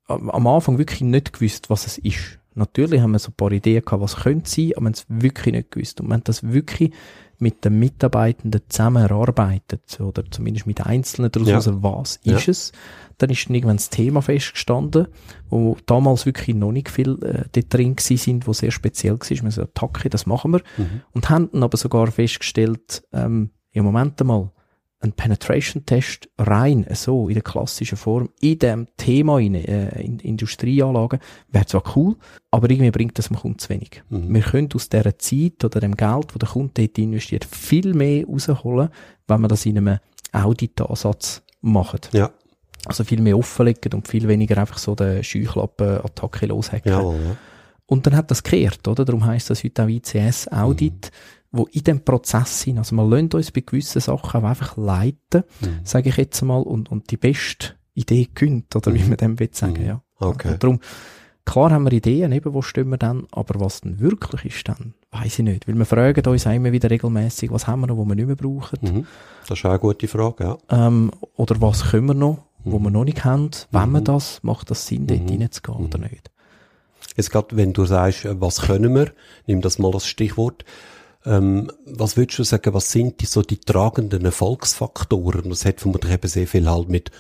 [0.08, 2.40] am am Anfang wirklich nicht gewusst, was es ist.
[2.56, 5.06] Natürlich haben wir so ein paar Ideen gehabt, was könnte sein, aber wir haben es
[5.10, 6.02] wirklich nicht gewusst.
[6.02, 6.92] Und wir haben das wirklich
[7.40, 11.56] mit den Mitarbeitenden zusammen erarbeitet, oder zumindest mit Einzelnen daraus, Ja.
[11.56, 12.38] also was Ja.
[12.38, 12.72] ist es.
[13.20, 15.08] Dann ist dann irgendwann das Thema festgestanden,
[15.50, 19.30] wo damals wirklich noch nicht viel äh, dort drin gewesen sind, wo sehr speziell war.
[19.30, 20.62] Wir haben so Attacke, das machen wir.
[20.78, 21.02] Mhm.
[21.14, 24.52] Und haben dann aber sogar festgestellt, ähm, im Moment einmal,
[25.00, 31.20] ein Penetration-Test rein, so, in der klassischen Form, in dem Thema, rein, äh, in Industrieanlagen,
[31.50, 32.16] wäre zwar cool,
[32.50, 34.02] aber irgendwie bringt das dem Kunden zu wenig.
[34.10, 34.34] Mhm.
[34.34, 38.26] Wir können aus dieser Zeit oder dem Geld, das der Kunde dort investiert, viel mehr
[38.26, 38.90] rausholen,
[39.28, 40.00] wenn wir das in einem
[40.32, 42.00] Audit-Ansatz machen.
[42.14, 42.32] Ja,
[42.86, 46.92] Also viel mehr offenlegen und viel weniger einfach so den Scheuklappen-Attacke loshacken.
[46.92, 47.38] jawohl, ja.
[47.90, 49.06] Und dann hat das gekehrt, oder?
[49.06, 51.10] Darum heisst das heute auch ICS-Audit,
[51.52, 52.78] wo in dem Prozess sind.
[52.78, 55.80] Also wir lassen uns bei gewissen Sachen auch einfach leiten, Mhm.
[55.84, 59.10] sage ich jetzt mal, und, und die beste Idee gönnt, oder wie Mhm.
[59.10, 59.88] man dem will sagen, Mhm.
[59.88, 60.02] ja.
[60.20, 60.52] Okay.
[60.54, 60.80] Und darum,
[61.46, 64.94] klar haben wir Ideen, eben, wo stehen wir dann, aber was dann wirklich ist dann,
[65.12, 65.68] weiss ich nicht.
[65.68, 68.36] Weil wir fragen uns immer wieder regelmäßig, was haben wir noch, wo wir nicht mehr
[68.36, 69.06] brauchen, Mhm.
[69.48, 70.58] Das ist auch eine gute Frage, ja.
[70.88, 72.84] ähm, oder was können wir noch, wo Mhm.
[72.84, 74.06] wir noch nicht haben, wenn wir Mhm.
[74.06, 75.42] das, macht das Sinn, dort Mhm.
[75.42, 76.04] reinzugehen oder Mhm.
[76.12, 76.30] nicht.
[77.16, 79.14] Jetzt gerade, wenn du sagst, äh, was können wir,
[79.48, 80.66] nimm das mal als Stichwort.
[81.28, 85.50] Ähm, was würdest du sagen, was sind die, so die tragenden Erfolgsfaktoren?
[85.50, 87.12] Das hat vermutlich eben sehr viel halt mit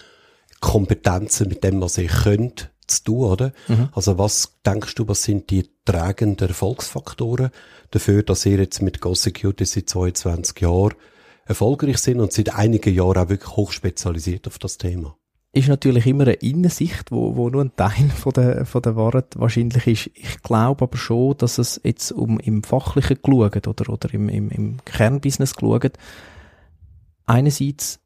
[0.61, 3.51] Kompetenzen, mit dem, was ihr könnt, zu tun, oder?
[3.67, 3.89] Mhm.
[3.91, 7.51] Also was denkst du, was sind die tragenden Erfolgsfaktoren
[7.91, 10.93] dafür, dass ihr jetzt mit Go Security seit 22 Jahren
[11.45, 15.17] erfolgreich sind und seit einigen Jahren auch wirklich hochspezialisiert auf das Thema?
[15.57, 19.37] Ist natürlich immer eine Innensicht, wo, wo nur ein Teil von der, von der Wahrheit
[19.37, 20.11] wahrscheinlich ist.
[20.15, 24.49] Ich glaube aber schon, dass es jetzt um im Fachlichen geschaut oder, oder im, im,
[24.49, 25.93] im Kernbusiness geschaut,
[27.25, 27.99] einerseits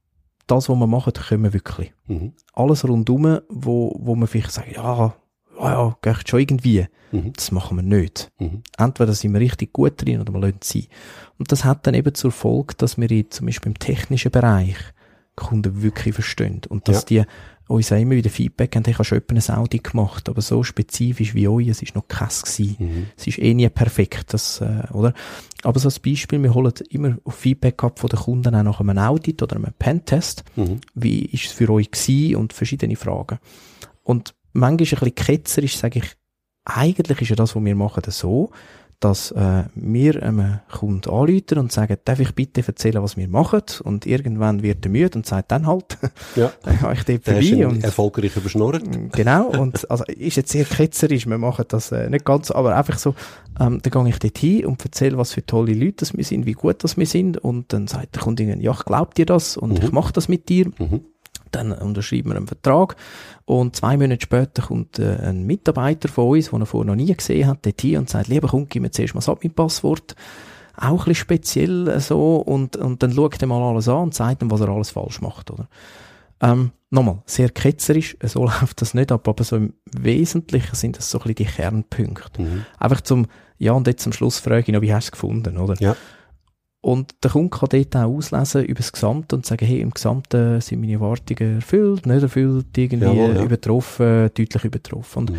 [0.47, 1.93] das, was wir machen, können wir wirklich.
[2.08, 2.34] Mhm.
[2.54, 5.14] Alles rundum, wo, wo man vielleicht sagt, ja,
[5.60, 6.88] ja, ja, geht schon irgendwie.
[7.12, 7.34] Mhm.
[7.34, 8.32] Das machen wir nicht.
[8.39, 8.64] Mhm.
[8.78, 10.88] Entweder sind wir richtig gut drin oder wir lassen es sein.
[11.38, 14.78] Und das hat dann eben zur Folge, dass wir in, zum Beispiel im technischen Bereich
[15.36, 16.62] Kunden wirklich verstehen.
[16.68, 17.24] Und dass die
[17.68, 20.62] uns auch immer wieder Feedback haben, ich habe schon etwa ein Audi gemacht, aber so
[20.64, 22.76] spezifisch wie euch, es ist noch keins gewesen.
[22.80, 23.08] Mhm.
[23.16, 25.14] Es ist eh nie perfekt, das, äh, oder?
[25.64, 28.98] Aber so als Beispiel, wir holen immer Feedback ab von den Kunden auch nach einem
[28.98, 30.44] Audit oder einem Pentest.
[30.56, 30.82] Mhm.
[30.96, 32.36] Wie ist es für euch gewesen?
[32.36, 33.40] Und verschiedene Fragen.
[34.04, 36.16] Und manchmal ist ein bisschen ketzerisch, sage ich,
[36.66, 38.52] eigentlich ist ja das, was wir machen, so,
[39.02, 43.64] dass äh, wir einem Kunden anrufen und sagen, darf ich bitte erzählen, was wir machen?
[43.84, 45.97] Und irgendwann wird er müde und sagt dann halt,
[46.36, 46.52] Ja.
[46.64, 47.68] dann habe ich dort vorbei.
[47.68, 48.84] Und, erfolgreich überschnurrt.
[49.12, 52.97] genau, und also ist jetzt sehr ketzerisch, wir machen das äh, nicht ganz, aber einfach
[52.97, 53.14] so,
[53.60, 56.45] ähm, dann gehe ich dort hin und erzähle, was für tolle Leute das wir sind,
[56.45, 59.58] wie gut das wir sind und dann sagt der Kunde, ja, ich glaub dir das
[59.58, 59.86] und Mhm.
[59.86, 60.68] ich mache das mit dir.
[60.78, 61.02] Mhm.
[61.52, 62.95] Dann unterschreiben wir einen Vertrag
[63.45, 67.14] und zwei Monate später kommt äh, ein Mitarbeiter von uns, den er vorher noch nie
[67.14, 70.16] gesehen hat, dort hin und sagt, lieber Kunde, gib mir zuerst mal das Admin-Passwort.
[70.78, 74.14] Auch ein bisschen speziell äh, so und, und dann schaut er mal alles an und
[74.14, 75.68] sagt ihm, was er alles falsch macht, oder?
[76.41, 80.97] Ähm, nochmal, sehr ketzerisch, äh, so läuft das nicht ab, aber so im Wesentlichen sind
[80.97, 82.41] das so ein bisschen die Kernpunkte.
[82.41, 82.66] Mhm.
[82.80, 83.28] Einfach zum,
[83.58, 85.76] ja, und jetzt zum Schluss frage ich noch, wie hast du es gefunden, oder?
[85.80, 85.95] Ja.
[86.84, 90.60] Und der Kunde kann dort auch auslesen über das Gesamte und sagen, hey, im Gesamten
[90.62, 93.44] sind meine Erwartungen erfüllt, nicht erfüllt, irgendwie Jawohl, ja.
[93.44, 95.20] übertroffen, deutlich übertroffen.
[95.20, 95.38] Und Mhm.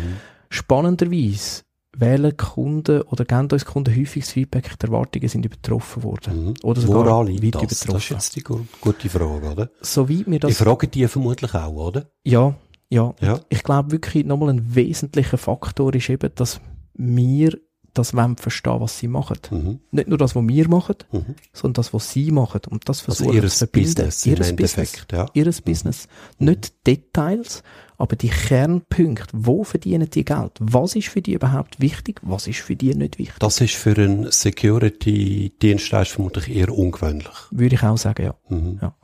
[0.49, 1.63] spannenderweise
[1.95, 6.45] wählen Kunden oder geben uns Kunden häufig das Feedback, die Erwartungen sind übertroffen worden.
[6.47, 6.53] Mhm.
[6.63, 7.61] Oder sogar Woran weit das?
[7.61, 8.13] Das ist übertroffen.
[8.15, 9.69] jetzt die gu- gute Frage, oder?
[9.81, 12.09] Soweit mir Die das, fragen die vermutlich auch, oder?
[12.23, 12.55] ja,
[12.89, 13.39] ja, Ja.
[13.49, 16.61] ich glaube wirklich nochmal ein wesentlicher Faktor ist eben, dass
[16.95, 17.57] wir
[17.93, 19.37] das wollen verstehen, was sie machen.
[19.51, 19.79] Mhm.
[19.91, 21.35] Nicht nur das, was wir machen, Mhm.
[21.53, 22.61] sondern das, was sie machen.
[22.69, 23.87] Und das Also versuchen ihres zu verbinden.
[23.95, 25.07] Business Ihres Endeffekt, Business.
[25.11, 25.25] ja.
[25.33, 26.07] Ihres Business.
[26.39, 27.63] Nicht Details,
[27.97, 29.27] aber die Kernpunkte.
[29.33, 30.51] Wo verdienen die Geld?
[30.59, 32.19] Was ist für die überhaupt wichtig?
[32.23, 33.37] Was ist für die nicht wichtig?
[33.39, 37.27] Das ist für einen Security-Dienstleister vermutlich eher ungewöhnlich.
[37.51, 38.35] Würde ich auch sagen, ja.
[38.49, 38.79] Mhm.
[38.81, 38.95] Ja.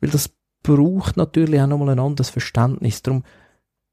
[0.00, 0.30] Weil das
[0.62, 3.02] braucht natürlich auch nochmal ein anderes Verständnis.
[3.02, 3.24] Darum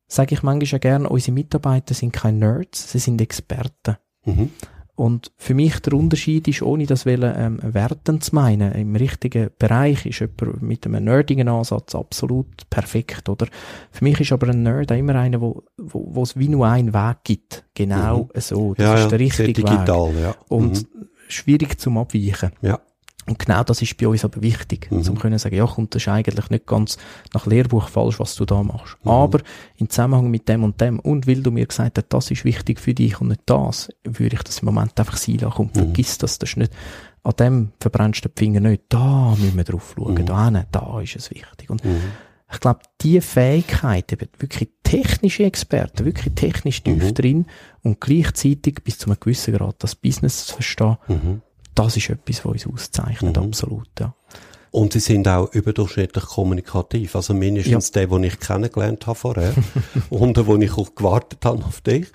[0.07, 3.97] sage ich manchmal ja gerne, unsere Mitarbeiter sind keine Nerds, sie sind Experten.
[4.25, 4.49] Mhm.
[4.95, 9.49] Und für mich der Unterschied ist, ohne das wollen, ähm, werten zu meinen, im richtigen
[9.59, 13.47] Bereich ist jemand mit einem nerdigen Ansatz absolut perfekt, oder?
[13.91, 16.67] Für mich ist aber ein Nerd auch immer einer, wo, wo, wo es wie nur
[16.67, 17.65] einen Weg gibt.
[17.73, 18.73] Genau so.
[18.73, 19.55] Das ja, ist der richtige Weg.
[19.55, 20.35] digital, ja.
[20.47, 21.07] Und mhm.
[21.27, 22.53] schwierig zum Abweichen.
[22.61, 22.79] Ja.
[23.27, 25.07] Und genau das ist bei uns aber wichtig, mhm.
[25.07, 26.97] um können sagen, ja, kommt das ist eigentlich nicht ganz
[27.33, 28.97] nach Lehrbuch falsch, was du da machst.
[29.03, 29.11] Mhm.
[29.11, 29.39] Aber
[29.77, 32.79] im Zusammenhang mit dem und dem und weil du mir gesagt hast, das ist wichtig
[32.79, 35.57] für dich und nicht das, würde ich das im Moment einfach sein lassen.
[35.57, 35.79] Und mhm.
[35.79, 36.71] vergiss das, das ist nicht,
[37.23, 40.25] an dem verbrennst du den Finger nicht, da müssen wir drauf schauen, mhm.
[40.25, 41.71] da, nicht, da ist es wichtig.
[41.71, 42.01] Und mhm.
[42.51, 47.13] ich glaube, die Fähigkeit, eben wirklich technische Experten, wirklich technisch tief mhm.
[47.15, 47.45] drin
[47.81, 51.41] und gleichzeitig bis zu einem gewissen Grad das Business zu verstehen, mhm
[51.75, 53.43] das ist etwas, was uns auszeichnet, mhm.
[53.43, 54.13] absolut, ja.
[54.71, 57.15] Und sie sind auch überdurchschnittlich kommunikativ.
[57.15, 58.01] Also mindestens ja.
[58.01, 59.53] der, den ich kennengelernt habe vorher
[60.09, 62.07] und wo ich auch gewartet habe auf dich.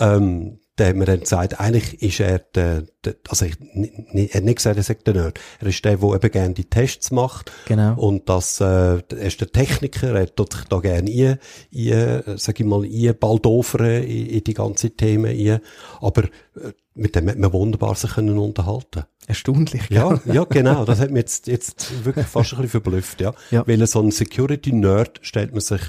[0.00, 4.56] Ähm, der mir dann sagt, eigentlich ist er der, der also ich, er hat nicht
[4.56, 5.40] gesagt, er sagt der Nerd.
[5.60, 7.52] Er ist der, der eben gerne die Tests macht.
[7.66, 7.94] Genau.
[7.96, 11.38] Und das, äh, er ist der Techniker, er tut sich da gerne ein,
[11.74, 15.60] ein sag ich mal, ein baldofern in, in die ganzen Themen ein.
[16.00, 19.04] Aber äh, mit dem hat man wunderbar sich können unterhalten.
[19.26, 19.88] Erstaunlich.
[19.90, 20.84] Ja, ja, genau.
[20.84, 23.34] Das hat mich jetzt, jetzt wirklich fast ein bisschen verblüfft, ja.
[23.50, 23.66] ja.
[23.66, 25.80] Weil so ein Security-Nerd stellt man sich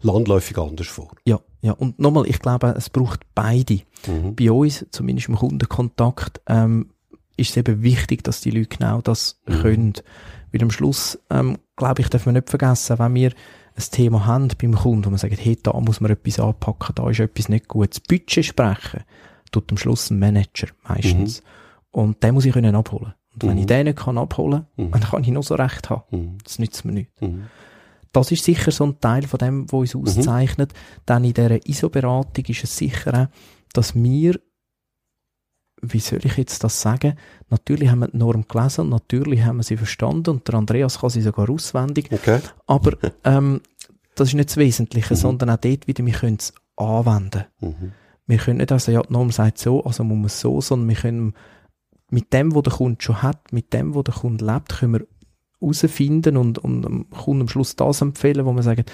[0.00, 1.10] landläufig anders vor.
[1.24, 1.72] Ja, ja.
[1.72, 3.80] Und nochmal, ich glaube, es braucht beide.
[4.06, 4.36] Mhm.
[4.36, 6.90] Bei uns, zumindest im Kundenkontakt, ähm,
[7.36, 9.62] ist es eben wichtig, dass die Leute genau das mhm.
[9.62, 9.92] können.
[10.52, 13.32] Weil am Schluss, ähm, glaube ich, darf man nicht vergessen, wenn wir
[13.76, 17.10] ein Thema haben beim Kunden, wo man sagt, hey, da muss man etwas anpacken, da
[17.10, 17.90] ist etwas nicht gut.
[17.90, 19.02] Das Budget sprechen,
[19.54, 21.40] tut am Schluss ein Manager meistens.
[21.40, 21.46] Mhm.
[21.90, 23.14] Und den muss ich können abholen.
[23.34, 23.68] Und wenn ich mhm.
[23.68, 24.90] den nicht kann abholen, mhm.
[24.90, 26.02] dann kann ich noch so recht haben.
[26.10, 26.38] Mhm.
[26.44, 27.10] Das nützt mir nicht
[28.14, 30.72] das ist sicher so ein Teil von dem, was uns auszeichnet.
[30.72, 31.00] Mhm.
[31.04, 33.26] Dann in dieser ISO-Beratung ist es sicher auch,
[33.72, 34.40] dass wir,
[35.82, 37.16] wie soll ich jetzt das sagen?
[37.50, 41.00] Natürlich haben wir die Norm gelesen und natürlich haben wir sie verstanden und der Andreas
[41.00, 42.08] kann sie sogar auswendig.
[42.12, 42.40] Okay.
[42.66, 43.60] Aber ähm,
[44.14, 45.18] das ist nicht das Wesentliche, mhm.
[45.18, 47.44] sondern auch dort wieder, wir können es anwenden.
[48.26, 48.32] Mhm.
[48.32, 50.88] Wir können nicht also, ja, die Norm sagt so, also muss man es so, sondern
[50.88, 51.34] wir können
[52.10, 55.06] mit dem, was der Kunde schon hat, mit dem, was der Kunde lebt, können wir
[55.60, 58.90] herausfinden und, und dem Kunden am Schluss das empfehlen, wo man sagt,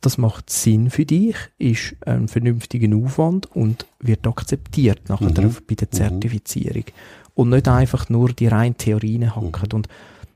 [0.00, 5.56] das macht Sinn für dich, ist ein vernünftiger Aufwand und wird akzeptiert nachher mhm.
[5.66, 5.96] bei der mhm.
[5.96, 6.84] Zertifizierung.
[6.84, 7.32] Mhm.
[7.34, 9.68] Und nicht einfach nur die reinen Theorien hacken.
[9.70, 9.76] Mhm.
[9.76, 9.88] Und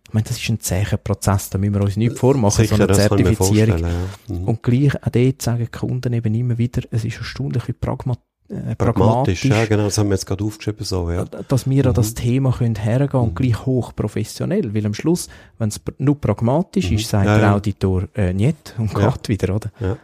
[0.06, 2.82] ich meine, das ist ein zäher Prozess, da müssen wir uns nicht vormachen, Sicher, so
[2.82, 3.78] eine Zertifizierung.
[3.78, 3.88] Ja.
[4.28, 4.44] Mhm.
[4.44, 8.74] Und gleich auch dort sagen Kunden eben immer wieder, es ist erstaunlich, wie pragmatisch äh,
[8.74, 9.44] pragmatisch.
[9.44, 11.24] Ja, genau, das haben wir jetzt gerade aufgeschrieben, so, ja.
[11.24, 11.88] Dass wir mhm.
[11.88, 13.34] an das Thema können hergehen und mhm.
[13.36, 15.28] gleich hoch professionell, weil am Schluss,
[15.58, 16.96] wenn es nur pragmatisch mhm.
[16.96, 19.10] ist, sagt ja, der Auditor, äh, nicht und ja.
[19.10, 19.70] geht wieder, oder?
[19.78, 19.96] Ja.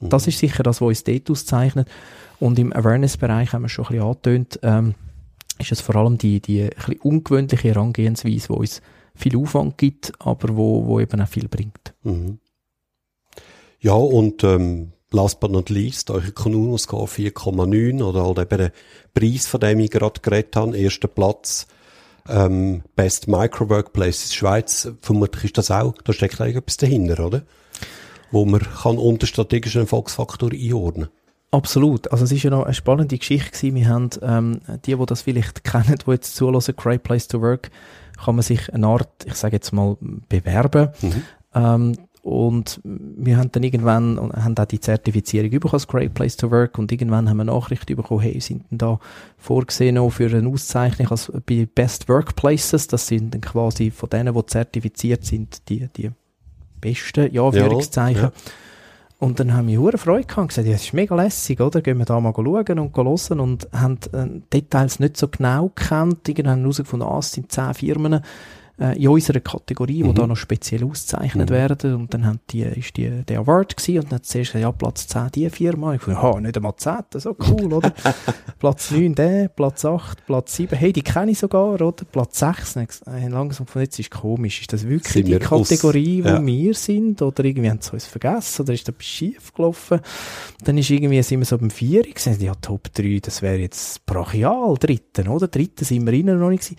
[0.00, 0.08] Mhm.
[0.08, 1.88] Das ist sicher das, was uns dort auszeichnet.
[2.40, 4.94] Und im Awareness-Bereich haben wir schon ein bisschen angetönt, ähm,
[5.58, 8.82] ist es vor allem die, die ein bisschen ungewöhnliche Herangehensweise, die uns
[9.14, 11.94] viel Aufwand gibt, aber wo, wo eben auch viel bringt.
[12.02, 12.38] Mhm.
[13.80, 18.72] Ja, und ähm, last but not least, eure Konunos-Score 4,9 oder halt eben der
[19.14, 21.66] Preis, von dem ich gerade geredet habe, erster Platz,
[22.28, 27.42] ähm, Best Micro Workplaces Schweiz, vermutlich ist das auch, da steckt eigentlich etwas dahinter, oder?
[28.32, 31.08] Wo man kann unter strategischen Erfolgsfaktor einordnen.
[31.52, 32.10] Absolut.
[32.10, 33.74] Also es ist ja noch eine spannende Geschichte gewesen.
[33.76, 37.70] Wir haben, ähm, die, die das vielleicht kennen, die jetzt zulassen, Great Place to Work,
[38.22, 39.96] kann man sich eine Art, ich sage jetzt mal,
[40.28, 40.88] bewerben.
[41.00, 41.22] Mhm.
[41.54, 46.50] Ähm, und wir haben dann irgendwann, haben auch die Zertifizierung bekommen als Great Place to
[46.50, 48.98] Work und irgendwann haben wir Nachrichten bekommen, hey, sind denn da
[49.38, 54.34] vorgesehen auch für eine Auszeichnung als bei Best Workplaces, das sind dann quasi von denen,
[54.34, 56.10] die zertifiziert sind, die, die
[56.80, 58.22] besten, ja, Führungszeichen.
[58.22, 58.32] Ja, ja.
[59.18, 61.80] Und dann haben wir hohe Freude gehabt und gesagt, ja, das ist mega lässig, oder?
[61.80, 66.28] Gehen wir da mal schauen und hören und haben äh, Details nicht so genau gekannt.
[66.28, 68.20] Irgendwann haben herausgefunden, ah, es sind zehn Firmen,
[68.78, 70.08] äh, in unserer Kategorie, mhm.
[70.08, 71.54] die da noch speziell ausgezeichnet mhm.
[71.54, 71.94] werden.
[71.94, 74.72] Und dann haben die, ist die, der Award gewesen und dann hat zuerst gesagt, ja,
[74.72, 75.94] Platz 10 die Firma.
[75.94, 77.92] Ich dachte, ha, nicht einmal 10, so cool, oder?
[78.58, 81.92] Platz 9 der, Platz 8, Platz 7, hey, die kenne ich sogar, oder?
[82.10, 82.76] Platz 6.
[82.76, 84.60] Äh, langsam von jetzt ist komisch.
[84.60, 86.42] Ist das wirklich sind die Kategorie, aus, ja.
[86.42, 87.22] wo wir sind?
[87.22, 88.62] Oder irgendwie haben sie uns vergessen?
[88.62, 90.00] Oder ist da etwas schief gelaufen?
[90.64, 94.04] Dann ist irgendwie, sind wir so beim 4 gesehen, ja, Top 3, das wäre jetzt
[94.06, 95.48] brachial, dritten, oder?
[95.48, 96.76] Dritten sind wir innen noch nicht gewesen.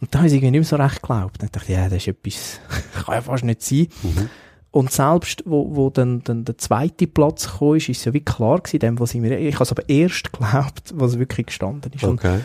[0.00, 1.42] Und da habe ich irgendwie nicht mehr so recht geglaubt.
[1.42, 2.60] Dann dachte ich, ja, das ist etwas,
[3.04, 3.88] kann ja fast nicht sein.
[4.02, 4.30] Mhm.
[4.70, 8.20] Und selbst, wo, wo dann, dann der zweite Platz kam, ist, ist es ja wie
[8.20, 11.92] klar gewesen, dem, was ich mir, ich habe es aber erst geglaubt, was wirklich gestanden
[11.92, 12.04] ist.
[12.04, 12.34] Okay.
[12.34, 12.44] Und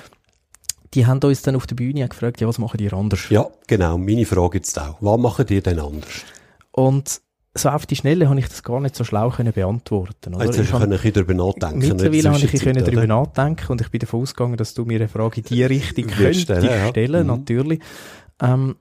[0.94, 3.30] die haben uns dann auf der Bühne gefragt, ja, was machen die anders?
[3.30, 4.98] Ja, genau, meine Frage jetzt auch.
[5.02, 6.24] Was machen die denn anders?
[6.72, 7.22] Und
[7.56, 10.34] so auf die Schnelle habe ich das gar nicht so schlau können beantworten.
[10.34, 10.46] Oder?
[10.46, 11.80] Jetzt ich kann ich darüber nachdenken.
[11.80, 15.08] Mittlerweile habe ich können darüber nachdenken und ich bin davon ausgegangen, dass du mir eine
[15.08, 16.88] Frage in die Richtung könntest stellen, ja.
[16.90, 17.28] stellen mhm.
[17.28, 17.80] natürlich.
[18.42, 18.76] Ähm,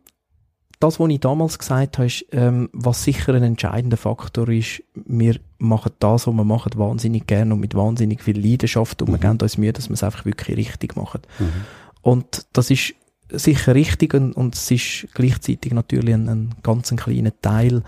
[0.80, 5.36] das, was ich damals gesagt habe, ist, ähm, was sicher ein entscheidender Faktor ist, wir
[5.58, 9.12] machen das, was wir machen, wahnsinnig gerne und mit wahnsinnig viel Leidenschaft und mhm.
[9.12, 11.20] wir geben uns Mühe, dass wir es einfach wirklich richtig machen.
[11.38, 11.52] Mhm.
[12.00, 12.94] Und das ist
[13.30, 17.82] sicher richtig und, und es ist gleichzeitig natürlich ein, ein ganz ein kleiner Teil.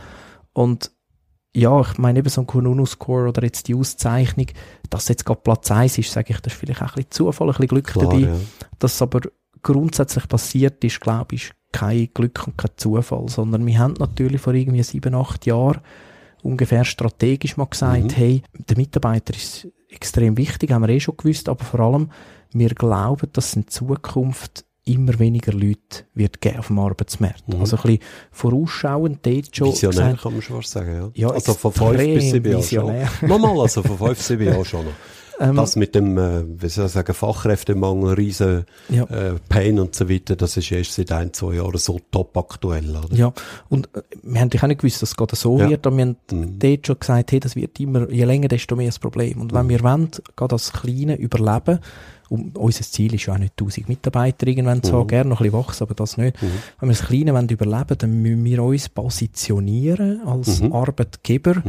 [0.55, 0.91] Und
[1.55, 4.47] ja, ich meine eben so ein Kununu-Score oder jetzt die Auszeichnung,
[4.91, 7.47] dass jetzt gerade Platz 1 ist, sage ich, das ist vielleicht auch ein bisschen Zufall,
[7.49, 8.21] ein bisschen Glück Klar, dabei.
[8.23, 8.37] ja.
[8.79, 9.21] Dass es aber
[9.63, 14.55] grundsätzlich passiert ist, glaube ich, kein Glück und kein Zufall, sondern wir haben natürlich vor
[14.55, 15.81] irgendwie sieben, acht Jahren
[16.43, 18.11] ungefähr strategisch mal gesagt, Mhm.
[18.11, 22.11] hey, der Mitarbeiter ist extrem wichtig, haben wir eh schon gewusst, aber vor allem,
[22.53, 27.49] wir glauben, dass in Zukunft immer weniger Leute wird geben auf dem Arbeitsmarkt.
[27.49, 27.61] Mhm.
[27.61, 27.99] Also ein bisschen
[28.31, 31.11] vorausschauend dort schon Visionär gesagt, kann man schon fast sagen, ja.
[31.15, 33.09] Ja, also von fünf extrem bis sieben Jahren visionär.
[33.09, 33.29] schon.
[33.29, 34.93] Nochmal, also von fünf, sieben Jahren schon noch.
[35.41, 39.05] Ähm, Das mit dem, äh, wie soll ich sagen, Fachkräftemangel, riesen ja.
[39.05, 42.95] äh, Pain und so weiter, das ist erst seit ein, zwei Jahren so top aktuell,
[42.97, 43.15] oder?
[43.15, 43.33] Ja,
[43.69, 45.69] und äh, wir haben auch nicht gewusst, dass es gerade so Ja.
[45.69, 46.59] wird, aber wir haben Mhm.
[46.59, 49.41] dort schon gesagt, hey, das wird immer, je länger, desto mehr das Problem.
[49.41, 51.79] Und wenn wir wollen, gerade als Kleine überleben,
[52.31, 54.97] und unser Ziel ist ja auch nicht 1000 Mitarbeiter irgendwann zu Mhm.
[54.97, 56.41] haben, gerne noch ein bisschen wachsen, aber das nicht.
[56.43, 56.47] Mhm.
[56.81, 60.73] Wenn wir das Kleine wollen überleben, dann müssen wir uns positionieren als Mhm.
[60.73, 61.63] Arbeitgeber.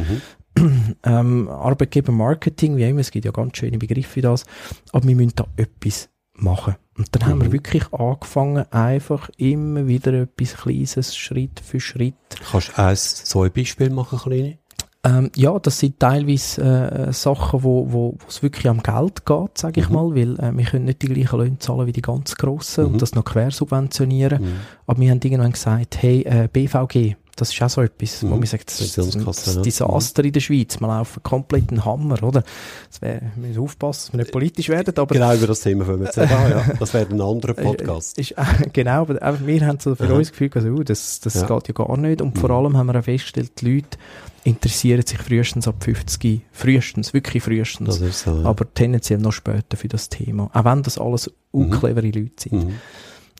[0.58, 0.96] Mhm.
[1.04, 4.46] Ähm, Arbeitgeber-Marketing, wie immer, es gibt ja ganz schöne Begriffe für das,
[4.92, 6.76] aber wir müssen da etwas machen.
[6.98, 7.54] Und dann haben wir Mhm.
[7.54, 12.16] wirklich angefangen, einfach immer wieder etwas Kleines, Schritt für Schritt.
[12.52, 14.58] Kannst du eins, zwei Beispiele machen, kleine?
[15.04, 19.58] Ähm, ja, das sind teilweise äh, Sachen, wo, wo, wo es wirklich am Geld geht,
[19.58, 19.94] sage ich Mhm.
[19.96, 22.94] mal, weil äh, wir können nicht die gleichen Löhne zahlen wie die ganz Grossen Mhm.
[22.94, 24.42] und das noch quersubventionieren.
[24.42, 24.54] Mhm.
[24.88, 28.34] Aber wir haben irgendwann gesagt, hey, äh, BVG, das ist auch so etwas, wo Mhm.
[28.40, 29.62] man sagt, das ist Pensionskasse, ein ja.
[29.64, 30.80] Desaster in der Schweiz.
[30.80, 32.44] Wir laufen komplett einen Hammer, oder?
[32.90, 35.86] Das wär, wir müssen aufpassen, dass wir nicht politisch werden, aber Genau über das Thema
[35.88, 36.18] wollen wir jetzt.
[36.20, 36.66] Ah, ja.
[36.80, 38.18] Das wäre ein anderer Podcast.
[38.18, 38.36] Äh, Ist,
[38.74, 40.14] genau, aber wir haben so für Aha.
[40.14, 41.46] uns gefühlt, also, uh, das, das Ja.
[41.48, 42.22] geht ja gar nicht.
[42.22, 42.56] Und vor Mhm.
[42.56, 43.98] allem haben wir auch festgestellt, die Leute
[44.44, 47.88] interessieren sich frühestens ab 50, frühestens, wirklich frühestens.
[48.00, 48.32] Das ist so.
[48.42, 48.46] ja.
[48.46, 50.50] aber tendenziell noch später für das Thema.
[50.54, 51.62] Auch wenn das alles Mhm.
[51.72, 52.54] unclevere Leute sind.
[52.54, 52.74] Mhm.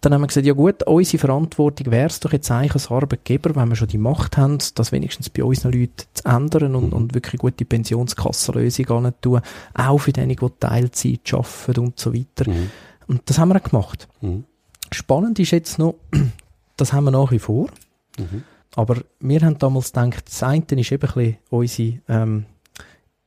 [0.02, 3.56] Dann haben wir gesagt, ja gut, unsere Verantwortung wäre es doch jetzt eigentlich als Arbeitgeber,
[3.56, 7.14] wenn wir schon die Macht haben, das wenigstens bei unseren Leuten zu ändern und, und
[7.16, 9.42] wirklich gute Pensionskassenlösungen tun,
[9.74, 12.50] auch für diejenigen, die Teilzeit arbeiten und so weiter.
[12.50, 12.70] Mhm.
[13.08, 14.08] Und das haben wir auch gemacht.
[14.22, 14.44] Mhm.
[14.92, 15.96] Spannend ist jetzt noch,
[16.78, 17.70] das haben wir nach wie vor,
[18.18, 18.44] Mhm.
[18.76, 22.46] aber wir haben damals gedacht, das eine ist eben ein bisschen unsere, ähm,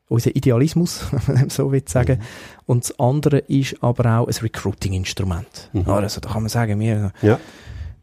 [0.09, 2.21] unser Idealismus, wenn man so will sagen.
[2.67, 5.71] Und das andere ist aber auch ein Recruiting-Instrument.
[5.73, 5.89] Mhm.
[5.89, 7.39] Also da kann man sagen, wir, Ja.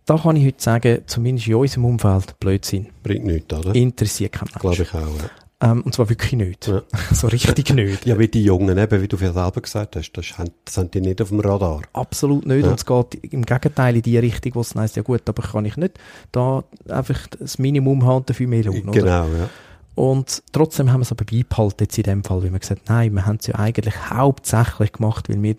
[0.05, 2.87] da kann ich heute sagen, zumindest in unserem Umfeld, Blödsinn.
[3.03, 3.73] Bringt nichts, oder?
[3.75, 4.79] Interessiert kein Glaube Mensch.
[4.81, 5.29] ich auch, ja.
[5.71, 6.67] Ähm, und zwar wirklich nicht.
[6.67, 6.81] Ja.
[7.13, 8.05] so richtig nicht.
[8.05, 10.91] Ja, wie die Jungen, eben, wie du viel selber gesagt hast, das, haben- das haben
[10.91, 11.81] die nicht auf dem Radar.
[11.93, 12.65] Absolut nicht.
[12.65, 12.71] Ja.
[12.71, 15.63] Und es geht im Gegenteil in die Richtung, wo es heisst, ja gut, aber kann
[15.65, 15.97] ich nicht
[16.33, 18.91] da einfach das Minimum haben, dafür mehr Lohn, oder?
[18.99, 19.49] Genau, ja.
[19.95, 23.13] Und trotzdem haben wir es aber beibehalten jetzt in dem Fall, weil wir gesagt nein,
[23.13, 25.55] wir haben es ja eigentlich hauptsächlich gemacht, weil wir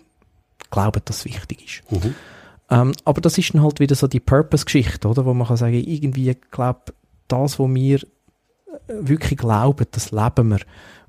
[0.70, 1.92] glauben, dass es wichtig ist.
[1.92, 2.14] Mhm.
[2.68, 5.24] Ähm, aber das ist dann halt wieder so die Purpose-Geschichte, oder?
[5.24, 6.80] Wo man kann sagen, irgendwie, ich glaube,
[7.28, 8.06] das, was wir äh,
[8.88, 10.58] wirklich glauben, das leben wir.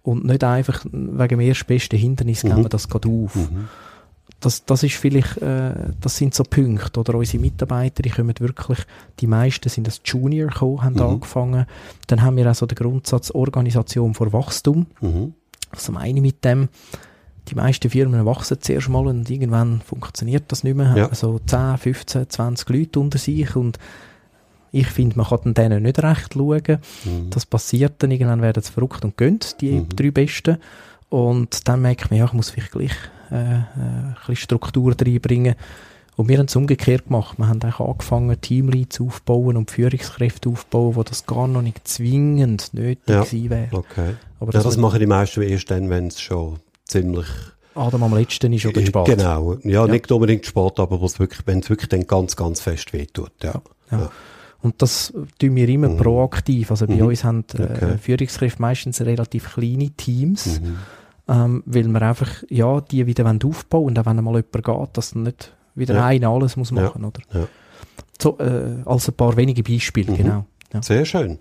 [0.03, 2.49] Und nicht einfach wegen dem erstbesten Hindernis Mhm.
[2.49, 3.36] geben wir das gerade auf.
[3.36, 3.67] Mhm.
[4.39, 6.99] Das, das ist vielleicht, äh, das sind so Punkte.
[6.99, 8.79] Oder unsere Mitarbeiter, die kommen wirklich,
[9.19, 11.01] die meisten sind als Junior gekommen, haben Mhm.
[11.01, 11.65] angefangen.
[12.05, 14.85] Dann haben wir auch so den Grundsatz Organisation vor Wachstum.
[15.01, 15.33] Mhm.
[15.71, 16.69] Was meine ich mit dem?
[17.49, 20.93] Die meisten Firmen wachsen zuerst mal und irgendwann funktioniert das nicht mehr.
[20.95, 21.03] Ja.
[21.05, 23.79] Haben so 10, 15, 20 Leute unter sich und
[24.71, 26.77] ich finde, man kann denen nicht recht schauen.
[27.05, 27.29] Mhm.
[27.31, 29.89] Das passiert dann, irgendwann werden sie verrückt und gehen, die Mhm.
[29.95, 30.57] drei Besten.
[31.09, 32.91] Und dann merkt man, ja, ich muss vielleicht gleich
[33.32, 35.55] äh, äh, ein bisschen Struktur reinbringen.
[36.15, 37.38] Und wir haben es umgekehrt gemacht.
[37.38, 42.73] Wir haben eigentlich angefangen, Teamleads aufzubauen und Führungskräfte aufzubauen, wo das gar noch nicht zwingend
[42.73, 43.23] nötig Ja.
[43.23, 43.67] gewesen wäre.
[43.71, 44.15] Okay.
[44.39, 47.28] Aber Ja, das machen die meisten erst dann, wenn es schon ziemlich...
[47.75, 49.05] Adam am letzten ist oder spät.
[49.05, 49.53] Genau.
[49.63, 49.88] Ja, Ja.
[49.88, 53.32] nicht unbedingt spät, aber wirklich, wenn es wirklich dann ganz, ganz fest wehtut.
[53.43, 53.61] Ja.
[53.91, 53.99] Ja.
[53.99, 54.11] Ja.
[54.63, 55.97] Und das tun wir immer Mhm.
[55.97, 56.71] proaktiv.
[56.71, 57.05] Also bei Mhm.
[57.05, 57.97] uns haben äh, Okay.
[58.01, 60.78] Führungskräfte meistens relativ kleine Teams, Mhm.
[61.28, 65.11] Ähm, weil wir einfach, ja, die wieder aufbauen und auch wenn mal jemand geht, dass
[65.11, 66.05] dann nicht wieder Ja.
[66.05, 66.75] einer alles muss Ja.
[66.84, 67.21] machen, oder?
[67.34, 67.47] Ja.
[68.21, 70.17] So, äh, als ein paar wenige Beispiele, Mhm.
[70.17, 70.45] genau.
[70.73, 70.82] Ja.
[70.82, 71.39] Sehr schön.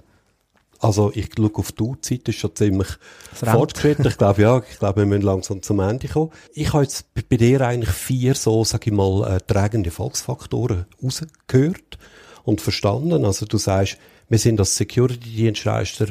[0.78, 2.88] Also ich schaue auf die Uhrzeit, ist schon ziemlich
[3.32, 4.06] fortgeschritten.
[4.06, 6.30] Ich glaube, ja, ich glaube, wir müssen langsam zum Ende kommen.
[6.52, 10.84] Ich habe jetzt bei- bei dir eigentlich vier so, sage ich mal, äh, tragende Volksfaktoren
[11.02, 11.96] rausgehört
[12.44, 13.24] und verstanden.
[13.24, 13.96] Also du sagst,
[14.28, 16.08] wir sind als Security-Dienstleister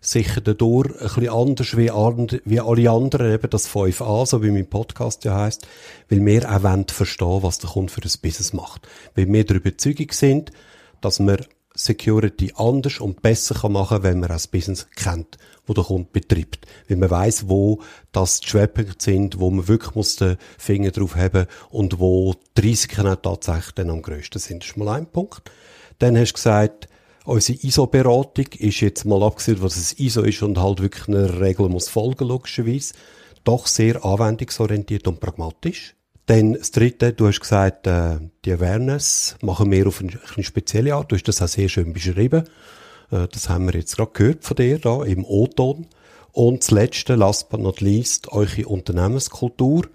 [0.00, 4.50] sicher dadurch ein bisschen anders wie, and- wie alle anderen, eben das 5a, so wie
[4.50, 5.66] mein Podcast ja heisst,
[6.08, 8.86] weil wir auch wollen verstehen, was der Kunde für ein Business macht.
[9.14, 10.50] Weil wir der Überzeugung sind,
[11.00, 11.38] dass wir
[11.74, 15.36] Security anders und besser kann machen, wenn man das Business kennt,
[15.66, 16.66] wo der Kunde betreibt.
[16.88, 17.82] Wenn man weiß, wo
[18.12, 22.62] das die Schwerpunkte sind, wo man wirklich muss den Finger drauf haben und wo die
[22.62, 24.62] Risiken auch tatsächlich dann am grössten sind.
[24.62, 25.50] Das ist mal ein Punkt.
[25.98, 26.88] Dann hast du gesagt,
[27.26, 31.68] unsere ISO-Beratung ist jetzt mal abgesehen, was es ISO ist und halt wirklich eine Regel
[31.68, 32.94] muss folgen, logischerweise,
[33.44, 35.94] doch sehr anwendungsorientiert und pragmatisch.
[36.26, 40.94] Dann das Dritte, du hast gesagt, äh, die Awareness machen wir auf eine, eine spezielle
[40.94, 41.12] Art.
[41.12, 42.44] Du hast das auch sehr schön beschrieben.
[43.12, 45.86] Äh, das haben wir jetzt gerade gehört von dir da im O-Ton.
[46.32, 49.86] Und das Letzte, last but not least, eure Unternehmenskultur.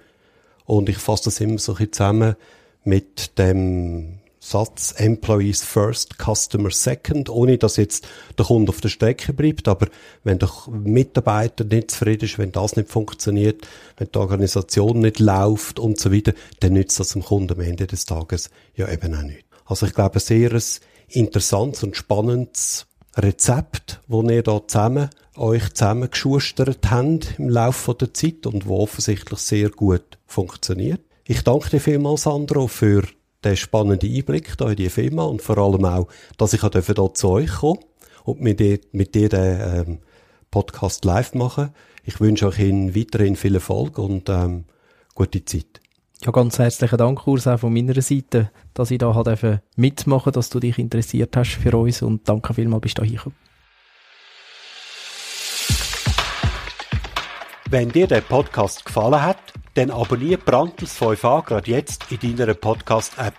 [0.65, 2.36] Und ich fasse das immer so ein bisschen zusammen
[2.86, 8.08] mit dem Satz Employees first, Customer second, ohne dass jetzt
[8.39, 9.68] der Kunde auf der Strecke bleibt.
[9.68, 9.88] Aber
[10.24, 13.68] wenn der Mitarbeiter nicht zufrieden ist, wenn das nicht funktioniert,
[13.98, 17.86] wenn die Organisation nicht läuft und so weiter, dann nützt das dem Kunden am Ende
[17.86, 19.46] des Tages ja eben auch nicht.
[19.66, 20.60] Also ich glaube, ein sehr
[21.08, 28.48] interessantes und spannendes Rezept, wo ihr da zusammen euch zusammengeschustert habt im Laufe der Zeit
[28.48, 31.02] und wo offensichtlich sehr gut funktioniert.
[31.26, 33.04] Ich danke dir vielmals, Sandro, für
[33.44, 37.30] den spannenden Einblick da in die Firma und vor allem auch, dass ich hier zu
[37.30, 37.80] euch kommen
[38.24, 40.00] und mit dir, mit dir den ähm,
[40.52, 41.72] Podcast live machen.
[42.04, 44.66] Ich wünsche euch Ihnen weiterhin viel Erfolg und ähm,
[45.16, 45.82] gute Zeit.
[46.24, 50.50] Ja, ganz herzlichen Dank, Urs, auch von meiner Seite, dass ich da halt mitmachen dass
[50.50, 53.36] du dich interessiert hast für uns und danke vielmals, bist du hier gekommen.
[57.72, 63.36] Wenn dir der Podcast gefallen hat, dann abonniere Brandtels 5a gerade jetzt in deiner Podcast-App.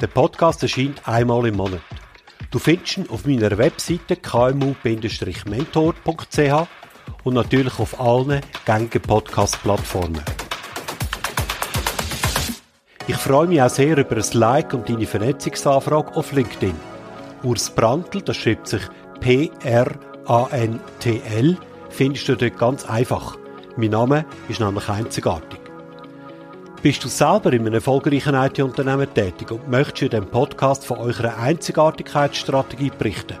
[0.00, 1.80] Der Podcast erscheint einmal im Monat.
[2.50, 6.68] Du findest ihn auf meiner Webseite kmu-mentor.ch
[7.24, 10.22] und natürlich auf allen gängigen Podcast-Plattformen.
[13.06, 16.74] Ich freue mich auch sehr über ein Like und deine Vernetzungsanfrage auf LinkedIn.
[17.42, 18.82] Urs Brandl, das schreibt sich
[19.20, 19.96] P-R-A-N-T-L,
[21.88, 23.38] findest du dort ganz einfach.
[23.78, 25.60] Mein Name ist nämlich einzigartig.
[26.82, 31.38] Bist du selber in einem erfolgreichen IT-Unternehmen tätig und möchtest in diesem Podcast von eurer
[31.38, 33.36] Einzigartigkeitsstrategie berichten?